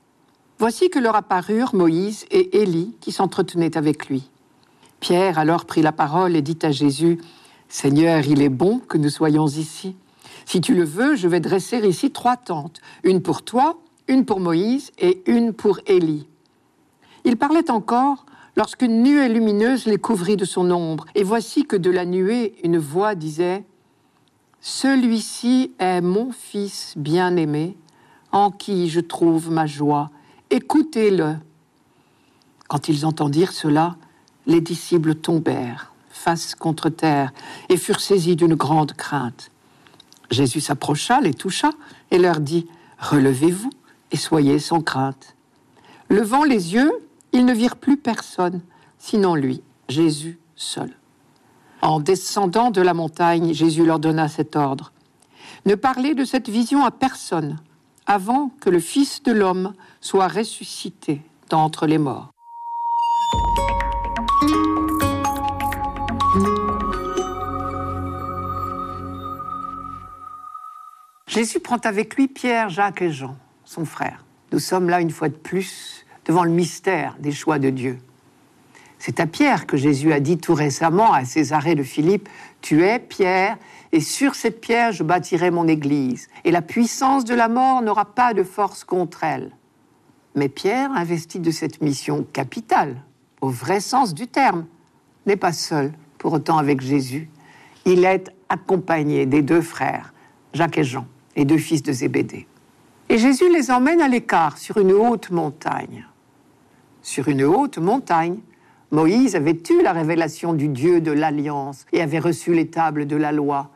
Voici 0.58 0.90
que 0.90 0.98
leur 0.98 1.16
apparurent 1.16 1.74
Moïse 1.74 2.26
et 2.30 2.62
Élie 2.62 2.94
qui 3.00 3.12
s'entretenaient 3.12 3.76
avec 3.76 4.08
lui. 4.08 4.30
Pierre 5.00 5.38
alors 5.38 5.64
prit 5.64 5.82
la 5.82 5.92
parole 5.92 6.36
et 6.36 6.42
dit 6.42 6.58
à 6.62 6.70
Jésus, 6.70 7.18
Seigneur, 7.68 8.26
il 8.26 8.42
est 8.42 8.48
bon 8.48 8.78
que 8.78 8.98
nous 8.98 9.10
soyons 9.10 9.46
ici. 9.46 9.96
Si 10.44 10.60
tu 10.60 10.74
le 10.74 10.84
veux, 10.84 11.16
je 11.16 11.28
vais 11.28 11.40
dresser 11.40 11.78
ici 11.78 12.10
trois 12.10 12.36
tentes, 12.36 12.80
une 13.02 13.20
pour 13.20 13.42
toi, 13.42 13.78
une 14.08 14.24
pour 14.24 14.40
Moïse 14.40 14.92
et 14.98 15.22
une 15.26 15.52
pour 15.52 15.80
Élie. 15.86 16.26
Il 17.24 17.36
parlait 17.36 17.70
encore 17.70 18.24
lorsqu'une 18.56 19.02
nuée 19.02 19.28
lumineuse 19.28 19.86
les 19.86 19.98
couvrit 19.98 20.36
de 20.36 20.44
son 20.44 20.70
ombre. 20.70 21.06
Et 21.14 21.22
voici 21.22 21.64
que 21.64 21.76
de 21.76 21.90
la 21.90 22.04
nuée, 22.04 22.54
une 22.64 22.78
voix 22.78 23.14
disait 23.14 23.64
Celui-ci 24.60 25.72
est 25.78 26.00
mon 26.00 26.32
fils 26.32 26.94
bien-aimé, 26.96 27.76
en 28.32 28.50
qui 28.50 28.88
je 28.88 29.00
trouve 29.00 29.50
ma 29.50 29.66
joie. 29.66 30.10
Écoutez-le. 30.50 31.36
Quand 32.68 32.88
ils 32.88 33.06
entendirent 33.06 33.52
cela, 33.52 33.96
les 34.46 34.60
disciples 34.60 35.14
tombèrent 35.14 35.92
face 36.08 36.54
contre 36.54 36.88
terre 36.88 37.32
et 37.68 37.76
furent 37.76 38.00
saisis 38.00 38.36
d'une 38.36 38.54
grande 38.54 38.94
crainte. 38.94 39.50
Jésus 40.30 40.60
s'approcha, 40.60 41.20
les 41.20 41.34
toucha 41.34 41.70
et 42.10 42.18
leur 42.18 42.40
dit 42.40 42.66
Relevez-vous 42.98 43.70
et 44.10 44.16
soyez 44.16 44.58
sans 44.58 44.80
crainte. 44.80 45.36
Levant 46.08 46.42
les 46.42 46.74
yeux, 46.74 46.92
ils 47.36 47.44
ne 47.44 47.52
virent 47.52 47.76
plus 47.76 47.98
personne, 47.98 48.62
sinon 48.98 49.34
lui, 49.34 49.62
Jésus 49.90 50.38
seul. 50.54 50.90
En 51.82 52.00
descendant 52.00 52.70
de 52.70 52.80
la 52.80 52.94
montagne, 52.94 53.52
Jésus 53.52 53.84
leur 53.84 53.98
donna 53.98 54.26
cet 54.26 54.56
ordre. 54.56 54.90
Ne 55.66 55.74
parlez 55.74 56.14
de 56.14 56.24
cette 56.24 56.48
vision 56.48 56.82
à 56.82 56.90
personne 56.90 57.58
avant 58.06 58.48
que 58.60 58.70
le 58.70 58.80
Fils 58.80 59.22
de 59.22 59.32
l'homme 59.32 59.74
soit 60.00 60.28
ressuscité 60.28 61.20
d'entre 61.50 61.86
les 61.86 61.98
morts. 61.98 62.30
Jésus 71.26 71.60
prend 71.60 71.76
avec 71.84 72.16
lui 72.16 72.28
Pierre, 72.28 72.70
Jacques 72.70 73.02
et 73.02 73.12
Jean, 73.12 73.36
son 73.66 73.84
frère. 73.84 74.24
Nous 74.52 74.58
sommes 74.58 74.88
là 74.88 75.02
une 75.02 75.10
fois 75.10 75.28
de 75.28 75.34
plus 75.34 76.05
devant 76.26 76.44
le 76.44 76.50
mystère 76.50 77.16
des 77.18 77.32
choix 77.32 77.58
de 77.58 77.70
Dieu. 77.70 77.98
C'est 78.98 79.20
à 79.20 79.26
Pierre 79.26 79.66
que 79.66 79.76
Jésus 79.76 80.12
a 80.12 80.20
dit 80.20 80.38
tout 80.38 80.54
récemment 80.54 81.12
à 81.12 81.24
Césarée 81.24 81.74
de 81.74 81.82
Philippe, 81.82 82.28
Tu 82.60 82.84
es 82.84 82.98
Pierre, 82.98 83.56
et 83.92 84.00
sur 84.00 84.34
cette 84.34 84.60
pierre 84.60 84.92
je 84.92 85.04
bâtirai 85.04 85.50
mon 85.50 85.68
Église, 85.68 86.28
et 86.44 86.50
la 86.50 86.62
puissance 86.62 87.24
de 87.24 87.34
la 87.34 87.48
mort 87.48 87.82
n'aura 87.82 88.06
pas 88.06 88.34
de 88.34 88.42
force 88.42 88.84
contre 88.84 89.22
elle. 89.22 89.52
Mais 90.34 90.48
Pierre, 90.48 90.90
investi 90.92 91.38
de 91.38 91.50
cette 91.50 91.80
mission 91.80 92.26
capitale, 92.32 92.96
au 93.40 93.48
vrai 93.48 93.80
sens 93.80 94.12
du 94.12 94.26
terme, 94.26 94.66
n'est 95.26 95.36
pas 95.36 95.52
seul 95.52 95.92
pour 96.18 96.32
autant 96.32 96.58
avec 96.58 96.80
Jésus. 96.80 97.30
Il 97.84 98.04
est 98.04 98.30
accompagné 98.48 99.26
des 99.26 99.42
deux 99.42 99.62
frères, 99.62 100.12
Jacques 100.52 100.78
et 100.78 100.84
Jean, 100.84 101.06
et 101.36 101.44
deux 101.44 101.58
fils 101.58 101.82
de 101.82 101.92
Zébédée. 101.92 102.46
Et 103.08 103.18
Jésus 103.18 103.50
les 103.52 103.70
emmène 103.70 104.00
à 104.00 104.08
l'écart 104.08 104.58
sur 104.58 104.78
une 104.78 104.92
haute 104.92 105.30
montagne 105.30 106.06
sur 107.06 107.28
une 107.28 107.44
haute 107.44 107.78
montagne. 107.78 108.40
Moïse 108.90 109.36
avait 109.36 109.62
eu 109.70 109.80
la 109.80 109.92
révélation 109.92 110.54
du 110.54 110.66
Dieu 110.66 111.00
de 111.00 111.12
l'Alliance 111.12 111.86
et 111.92 112.02
avait 112.02 112.18
reçu 112.18 112.52
les 112.52 112.66
tables 112.66 113.06
de 113.06 113.14
la 113.14 113.30
loi. 113.30 113.70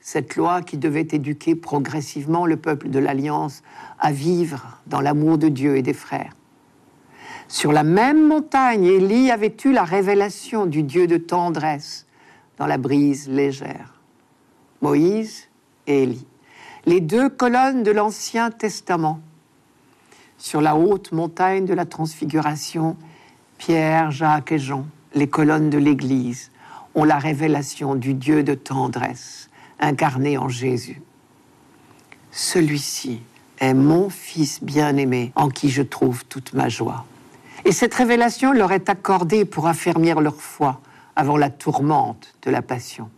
Cette 0.00 0.34
loi 0.34 0.62
qui 0.62 0.78
devait 0.78 1.06
éduquer 1.12 1.56
progressivement 1.56 2.46
le 2.46 2.56
peuple 2.56 2.88
de 2.88 2.98
l'Alliance 2.98 3.62
à 3.98 4.12
vivre 4.12 4.80
dans 4.86 5.02
l'amour 5.02 5.36
de 5.36 5.48
Dieu 5.48 5.76
et 5.76 5.82
des 5.82 5.92
frères. 5.92 6.32
Sur 7.48 7.70
la 7.70 7.84
même 7.84 8.26
montagne, 8.26 8.84
Élie 8.86 9.30
avait 9.30 9.54
eu 9.66 9.72
la 9.72 9.84
révélation 9.84 10.64
du 10.64 10.82
Dieu 10.82 11.06
de 11.06 11.18
tendresse 11.18 12.06
dans 12.56 12.66
la 12.66 12.78
brise 12.78 13.28
légère. 13.28 14.00
Moïse 14.80 15.48
et 15.86 16.04
Élie, 16.04 16.26
les 16.86 17.02
deux 17.02 17.28
colonnes 17.28 17.82
de 17.82 17.90
l'Ancien 17.90 18.50
Testament 18.50 19.20
sur 20.44 20.60
la 20.60 20.76
haute 20.76 21.10
montagne 21.12 21.64
de 21.64 21.72
la 21.72 21.86
transfiguration, 21.86 22.98
Pierre, 23.56 24.10
Jacques 24.10 24.52
et 24.52 24.58
Jean, 24.58 24.84
les 25.14 25.26
colonnes 25.26 25.70
de 25.70 25.78
l'Église, 25.78 26.50
ont 26.94 27.04
la 27.04 27.16
révélation 27.16 27.94
du 27.94 28.12
Dieu 28.12 28.42
de 28.42 28.52
tendresse 28.52 29.48
incarné 29.80 30.36
en 30.36 30.50
Jésus. 30.50 31.00
Celui-ci 32.30 33.22
est 33.58 33.72
mon 33.72 34.10
Fils 34.10 34.62
bien-aimé 34.62 35.32
en 35.34 35.48
qui 35.48 35.70
je 35.70 35.80
trouve 35.80 36.26
toute 36.26 36.52
ma 36.52 36.68
joie. 36.68 37.06
Et 37.64 37.72
cette 37.72 37.94
révélation 37.94 38.52
leur 38.52 38.72
est 38.72 38.90
accordée 38.90 39.46
pour 39.46 39.66
affermir 39.66 40.20
leur 40.20 40.36
foi 40.36 40.82
avant 41.16 41.38
la 41.38 41.48
tourmente 41.48 42.34
de 42.42 42.50
la 42.50 42.60
passion. 42.60 43.08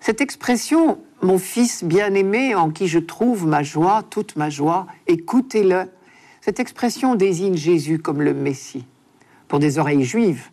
Cette 0.00 0.22
expression, 0.22 0.98
mon 1.20 1.36
Fils 1.36 1.84
bien-aimé 1.84 2.54
en 2.54 2.70
qui 2.70 2.88
je 2.88 2.98
trouve 2.98 3.46
ma 3.46 3.62
joie, 3.62 4.02
toute 4.08 4.36
ma 4.36 4.48
joie, 4.48 4.86
écoutez-le, 5.06 5.86
cette 6.42 6.58
expression 6.58 7.14
désigne 7.14 7.54
Jésus 7.54 8.00
comme 8.00 8.20
le 8.20 8.34
Messie. 8.34 8.84
Pour 9.46 9.60
des 9.60 9.78
oreilles 9.78 10.04
juives, 10.04 10.50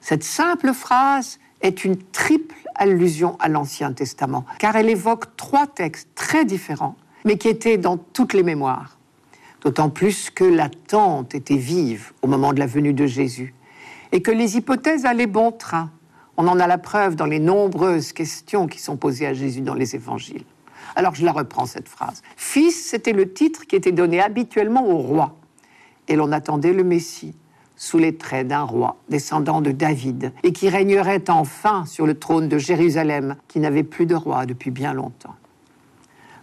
cette 0.00 0.24
simple 0.24 0.74
phrase 0.74 1.40
est 1.62 1.84
une 1.84 1.96
triple 1.96 2.54
allusion 2.74 3.36
à 3.40 3.48
l'Ancien 3.48 3.94
Testament, 3.94 4.44
car 4.58 4.76
elle 4.76 4.90
évoque 4.90 5.34
trois 5.36 5.66
textes 5.66 6.10
très 6.14 6.44
différents, 6.44 6.96
mais 7.24 7.38
qui 7.38 7.48
étaient 7.48 7.78
dans 7.78 7.96
toutes 7.96 8.34
les 8.34 8.42
mémoires. 8.42 8.98
D'autant 9.62 9.88
plus 9.88 10.28
que 10.28 10.44
l'attente 10.44 11.34
était 11.34 11.56
vive 11.56 12.12
au 12.20 12.26
moment 12.26 12.52
de 12.52 12.58
la 12.58 12.66
venue 12.66 12.92
de 12.92 13.06
Jésus, 13.06 13.54
et 14.10 14.20
que 14.20 14.30
les 14.30 14.58
hypothèses 14.58 15.06
allaient 15.06 15.26
bon 15.26 15.50
train. 15.50 15.90
On 16.36 16.46
en 16.46 16.60
a 16.60 16.66
la 16.66 16.78
preuve 16.78 17.16
dans 17.16 17.26
les 17.26 17.38
nombreuses 17.38 18.12
questions 18.12 18.66
qui 18.66 18.80
sont 18.80 18.98
posées 18.98 19.26
à 19.26 19.32
Jésus 19.32 19.62
dans 19.62 19.74
les 19.74 19.94
évangiles. 19.94 20.44
Alors 20.96 21.14
je 21.14 21.24
la 21.24 21.32
reprends, 21.32 21.66
cette 21.66 21.88
phrase. 21.88 22.22
Fils, 22.36 22.88
c'était 22.88 23.12
le 23.12 23.32
titre 23.32 23.66
qui 23.66 23.76
était 23.76 23.92
donné 23.92 24.20
habituellement 24.20 24.86
au 24.86 24.98
roi. 24.98 25.36
Et 26.08 26.16
l'on 26.16 26.32
attendait 26.32 26.72
le 26.72 26.84
Messie 26.84 27.34
sous 27.76 27.98
les 27.98 28.16
traits 28.16 28.46
d'un 28.46 28.62
roi 28.62 28.96
descendant 29.08 29.60
de 29.60 29.72
David 29.72 30.32
et 30.42 30.52
qui 30.52 30.68
régnerait 30.68 31.28
enfin 31.28 31.84
sur 31.86 32.06
le 32.06 32.18
trône 32.18 32.48
de 32.48 32.58
Jérusalem 32.58 33.36
qui 33.48 33.60
n'avait 33.60 33.82
plus 33.82 34.06
de 34.06 34.14
roi 34.14 34.46
depuis 34.46 34.70
bien 34.70 34.92
longtemps. 34.92 35.34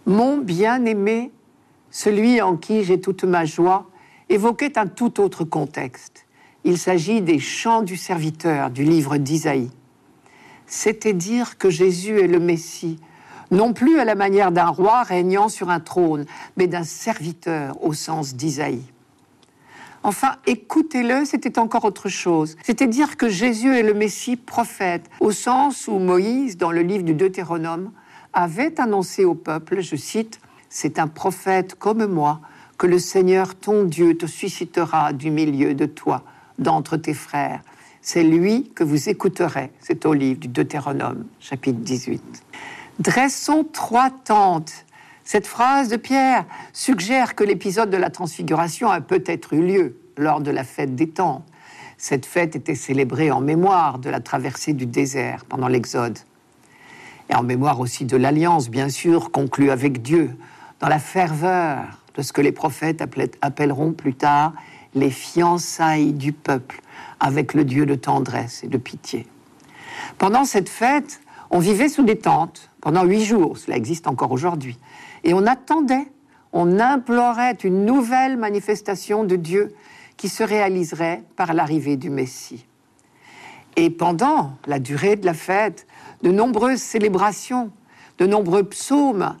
Mon 0.06 0.38
bien-aimé, 0.38 1.30
celui 1.90 2.40
en 2.40 2.56
qui 2.56 2.84
j'ai 2.84 3.00
toute 3.00 3.24
ma 3.24 3.44
joie, 3.44 3.86
évoquait 4.28 4.78
un 4.78 4.86
tout 4.86 5.20
autre 5.20 5.44
contexte. 5.44 6.26
Il 6.64 6.78
s'agit 6.78 7.22
des 7.22 7.38
chants 7.38 7.82
du 7.82 7.96
serviteur 7.96 8.70
du 8.70 8.84
livre 8.84 9.16
d'Isaïe. 9.16 9.70
C'était 10.66 11.14
dire 11.14 11.58
que 11.58 11.70
Jésus 11.70 12.20
est 12.20 12.28
le 12.28 12.38
Messie, 12.38 12.98
non 13.50 13.72
plus 13.72 13.98
à 13.98 14.04
la 14.04 14.14
manière 14.14 14.52
d'un 14.52 14.68
roi 14.68 15.02
régnant 15.02 15.48
sur 15.48 15.70
un 15.70 15.80
trône, 15.80 16.26
mais 16.56 16.66
d'un 16.66 16.84
serviteur 16.84 17.82
au 17.82 17.92
sens 17.92 18.34
d'Isaïe. 18.34 18.84
Enfin, 20.02 20.36
écoutez-le, 20.46 21.26
c'était 21.26 21.58
encore 21.58 21.84
autre 21.84 22.08
chose. 22.08 22.56
C'était 22.62 22.86
dire 22.86 23.18
que 23.18 23.28
Jésus 23.28 23.76
est 23.76 23.82
le 23.82 23.92
Messie 23.92 24.36
prophète, 24.36 25.10
au 25.20 25.30
sens 25.30 25.88
où 25.88 25.98
Moïse, 25.98 26.56
dans 26.56 26.72
le 26.72 26.80
livre 26.80 27.04
du 27.04 27.12
Deutéronome, 27.12 27.90
avait 28.32 28.80
annoncé 28.80 29.24
au 29.24 29.34
peuple, 29.34 29.80
je 29.80 29.96
cite, 29.96 30.40
C'est 30.70 30.98
un 30.98 31.08
prophète 31.08 31.74
comme 31.74 32.06
moi 32.06 32.40
que 32.78 32.86
le 32.86 32.98
Seigneur 32.98 33.56
ton 33.56 33.84
Dieu 33.84 34.16
te 34.16 34.24
suscitera 34.24 35.12
du 35.12 35.30
milieu 35.30 35.74
de 35.74 35.84
toi, 35.84 36.22
d'entre 36.58 36.96
tes 36.96 37.12
frères. 37.12 37.60
C'est 38.00 38.22
lui 38.22 38.70
que 38.74 38.84
vous 38.84 39.10
écouterez. 39.10 39.70
C'est 39.80 40.06
au 40.06 40.14
livre 40.14 40.40
du 40.40 40.48
Deutéronome, 40.48 41.26
chapitre 41.40 41.80
18. 41.80 42.22
Dressons 43.00 43.66
trois 43.72 44.10
tentes 44.10 44.84
cette 45.24 45.46
phrase 45.46 45.88
de 45.88 45.96
Pierre 45.96 46.44
suggère 46.72 47.34
que 47.34 47.44
l'épisode 47.44 47.88
de 47.88 47.96
la 47.96 48.10
transfiguration 48.10 48.90
a 48.90 49.00
peut-être 49.00 49.54
eu 49.54 49.62
lieu 49.64 49.96
lors 50.18 50.40
de 50.40 50.50
la 50.50 50.64
fête 50.64 50.96
des 50.96 51.08
temps. 51.08 51.44
Cette 51.98 52.26
fête 52.26 52.56
était 52.56 52.74
célébrée 52.74 53.30
en 53.30 53.40
mémoire 53.40 54.00
de 54.00 54.10
la 54.10 54.18
traversée 54.18 54.72
du 54.72 54.86
désert 54.86 55.44
pendant 55.44 55.68
l'Exode. 55.68 56.18
Et 57.30 57.34
en 57.36 57.42
mémoire 57.42 57.78
aussi 57.78 58.04
de 58.04 58.16
l'alliance, 58.16 58.68
bien 58.68 58.88
sûr, 58.88 59.30
conclue 59.30 59.70
avec 59.70 60.02
Dieu, 60.02 60.36
dans 60.80 60.88
la 60.88 60.98
ferveur 60.98 61.84
de 62.16 62.22
ce 62.22 62.32
que 62.32 62.40
les 62.40 62.52
prophètes 62.52 63.02
appelleront 63.40 63.92
plus 63.92 64.14
tard 64.14 64.52
les 64.94 65.10
fiançailles 65.10 66.12
du 66.12 66.32
peuple 66.32 66.80
avec 67.20 67.54
le 67.54 67.64
Dieu 67.64 67.86
de 67.86 67.94
tendresse 67.94 68.64
et 68.64 68.68
de 68.68 68.78
pitié. 68.78 69.26
Pendant 70.18 70.44
cette 70.44 70.68
fête, 70.68 71.20
on 71.50 71.58
vivait 71.58 71.88
sous 71.88 72.02
des 72.02 72.18
tentes 72.18 72.70
pendant 72.80 73.04
huit 73.04 73.24
jours, 73.24 73.58
cela 73.58 73.76
existe 73.76 74.06
encore 74.06 74.30
aujourd'hui. 74.32 74.78
Et 75.24 75.34
on 75.34 75.46
attendait, 75.46 76.06
on 76.52 76.78
implorait 76.78 77.58
une 77.64 77.84
nouvelle 77.84 78.36
manifestation 78.36 79.24
de 79.24 79.36
Dieu 79.36 79.74
qui 80.16 80.28
se 80.28 80.42
réaliserait 80.42 81.22
par 81.36 81.52
l'arrivée 81.52 81.96
du 81.96 82.10
Messie. 82.10 82.66
Et 83.76 83.90
pendant 83.90 84.52
la 84.66 84.78
durée 84.78 85.16
de 85.16 85.26
la 85.26 85.34
fête, 85.34 85.86
de 86.22 86.30
nombreuses 86.30 86.82
célébrations, 86.82 87.70
de 88.18 88.26
nombreux 88.26 88.64
psaumes 88.64 89.36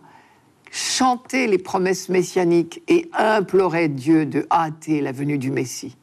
chantaient 0.70 1.46
les 1.46 1.58
promesses 1.58 2.08
messianiques 2.08 2.82
et 2.88 3.10
imploraient 3.12 3.88
Dieu 3.88 4.24
de 4.24 4.46
hâter 4.50 5.00
la 5.00 5.12
venue 5.12 5.38
du 5.38 5.50
Messie. 5.50 5.96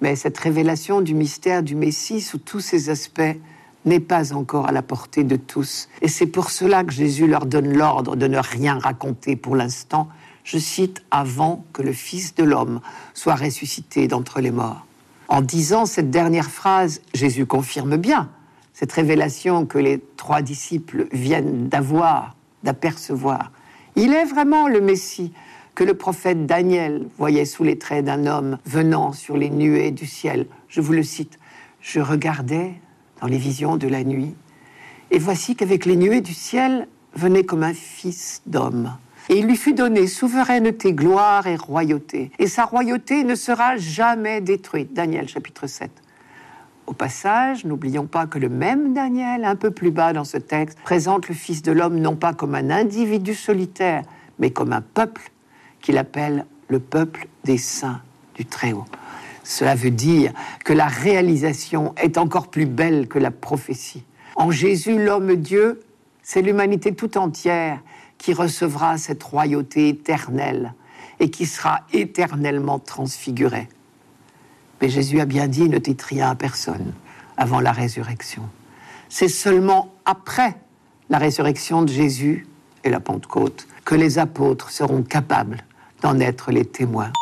Mais 0.00 0.16
cette 0.16 0.38
révélation 0.38 1.00
du 1.00 1.14
mystère 1.14 1.62
du 1.62 1.74
Messie 1.74 2.20
sous 2.20 2.38
tous 2.38 2.60
ses 2.60 2.90
aspects 2.90 3.22
n'est 3.84 4.00
pas 4.00 4.32
encore 4.32 4.68
à 4.68 4.72
la 4.72 4.82
portée 4.82 5.24
de 5.24 5.36
tous. 5.36 5.88
Et 6.02 6.08
c'est 6.08 6.26
pour 6.26 6.50
cela 6.50 6.84
que 6.84 6.92
Jésus 6.92 7.26
leur 7.26 7.46
donne 7.46 7.76
l'ordre 7.76 8.16
de 8.16 8.26
ne 8.26 8.38
rien 8.38 8.78
raconter 8.78 9.36
pour 9.36 9.56
l'instant, 9.56 10.08
je 10.44 10.58
cite, 10.58 11.02
avant 11.10 11.64
que 11.72 11.82
le 11.82 11.92
Fils 11.92 12.34
de 12.34 12.44
l'homme 12.44 12.80
soit 13.14 13.34
ressuscité 13.34 14.08
d'entre 14.08 14.40
les 14.40 14.50
morts. 14.50 14.86
En 15.28 15.40
disant 15.40 15.86
cette 15.86 16.10
dernière 16.10 16.50
phrase, 16.50 17.00
Jésus 17.14 17.46
confirme 17.46 17.96
bien 17.96 18.30
cette 18.74 18.92
révélation 18.92 19.66
que 19.66 19.78
les 19.78 20.02
trois 20.16 20.42
disciples 20.42 21.06
viennent 21.12 21.68
d'avoir, 21.68 22.36
d'apercevoir. 22.62 23.52
Il 23.96 24.12
est 24.12 24.24
vraiment 24.24 24.68
le 24.68 24.80
Messie 24.80 25.32
que 25.74 25.84
le 25.84 25.94
prophète 25.94 26.46
Daniel 26.46 27.06
voyait 27.16 27.44
sous 27.44 27.64
les 27.64 27.78
traits 27.78 28.04
d'un 28.04 28.26
homme 28.26 28.58
venant 28.66 29.12
sur 29.12 29.36
les 29.36 29.50
nuées 29.50 29.90
du 29.92 30.06
ciel. 30.06 30.46
Je 30.68 30.80
vous 30.80 30.92
le 30.92 31.02
cite. 31.02 31.38
Je 31.80 32.00
regardais 32.00 32.74
dans 33.20 33.26
les 33.26 33.38
visions 33.38 33.76
de 33.76 33.88
la 33.88 34.04
nuit. 34.04 34.34
Et 35.10 35.18
voici 35.18 35.56
qu'avec 35.56 35.86
les 35.86 35.96
nuées 35.96 36.20
du 36.20 36.34
ciel 36.34 36.88
venait 37.14 37.44
comme 37.44 37.62
un 37.62 37.74
fils 37.74 38.42
d'homme. 38.46 38.96
Et 39.28 39.38
il 39.38 39.46
lui 39.46 39.56
fut 39.56 39.72
donné 39.72 40.06
souveraineté, 40.06 40.92
gloire 40.92 41.46
et 41.46 41.56
royauté. 41.56 42.30
Et 42.38 42.46
sa 42.46 42.64
royauté 42.64 43.24
ne 43.24 43.34
sera 43.34 43.76
jamais 43.76 44.40
détruite. 44.40 44.92
Daniel 44.92 45.28
chapitre 45.28 45.66
7. 45.66 45.90
Au 46.86 46.92
passage, 46.92 47.64
n'oublions 47.64 48.06
pas 48.06 48.26
que 48.26 48.38
le 48.38 48.50
même 48.50 48.92
Daniel, 48.92 49.44
un 49.44 49.56
peu 49.56 49.70
plus 49.70 49.90
bas 49.90 50.12
dans 50.12 50.24
ce 50.24 50.36
texte, 50.36 50.78
présente 50.84 51.28
le 51.28 51.34
Fils 51.34 51.62
de 51.62 51.72
l'homme 51.72 51.98
non 51.98 52.16
pas 52.16 52.34
comme 52.34 52.54
un 52.54 52.68
individu 52.70 53.34
solitaire, 53.34 54.02
mais 54.38 54.50
comme 54.50 54.72
un 54.74 54.82
peuple 54.82 55.30
qu'il 55.80 55.96
appelle 55.96 56.44
le 56.68 56.80
peuple 56.80 57.28
des 57.44 57.56
saints 57.56 58.02
du 58.34 58.44
Très-Haut. 58.44 58.84
Cela 59.44 59.74
veut 59.74 59.90
dire 59.90 60.32
que 60.64 60.72
la 60.72 60.86
réalisation 60.86 61.94
est 61.96 62.18
encore 62.18 62.48
plus 62.48 62.66
belle 62.66 63.06
que 63.06 63.18
la 63.18 63.30
prophétie. 63.30 64.04
En 64.36 64.50
Jésus, 64.50 65.02
l'homme-dieu, 65.02 65.82
c'est 66.22 66.42
l'humanité 66.42 66.94
tout 66.94 67.16
entière 67.18 67.80
qui 68.18 68.32
recevra 68.32 68.96
cette 68.96 69.22
royauté 69.22 69.88
éternelle 69.88 70.72
et 71.20 71.30
qui 71.30 71.46
sera 71.46 71.82
éternellement 71.92 72.78
transfigurée. 72.78 73.68
Mais 74.80 74.88
Jésus 74.88 75.20
a 75.20 75.26
bien 75.26 75.46
dit 75.46 75.68
ne 75.68 75.78
dites 75.78 76.02
rien 76.02 76.30
à 76.30 76.34
personne 76.34 76.92
avant 77.36 77.60
la 77.60 77.72
résurrection. 77.72 78.48
C'est 79.08 79.28
seulement 79.28 79.92
après 80.04 80.56
la 81.10 81.18
résurrection 81.18 81.82
de 81.82 81.92
Jésus 81.92 82.46
et 82.82 82.90
la 82.90 83.00
Pentecôte 83.00 83.66
que 83.84 83.94
les 83.94 84.18
apôtres 84.18 84.70
seront 84.70 85.02
capables 85.02 85.58
d'en 86.00 86.18
être 86.18 86.50
les 86.50 86.64
témoins. 86.64 87.12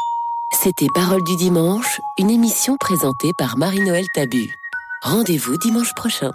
C'était 0.53 0.87
Parole 0.95 1.25
du 1.25 1.35
dimanche, 1.37 2.01
une 2.19 2.31
émission 2.31 2.77
présentée 2.77 3.33
par 3.37 3.57
Marie-Noël 3.57 4.07
Tabu. 4.15 4.55
Rendez-vous 5.03 5.57
dimanche 5.57 5.95
prochain. 5.95 6.33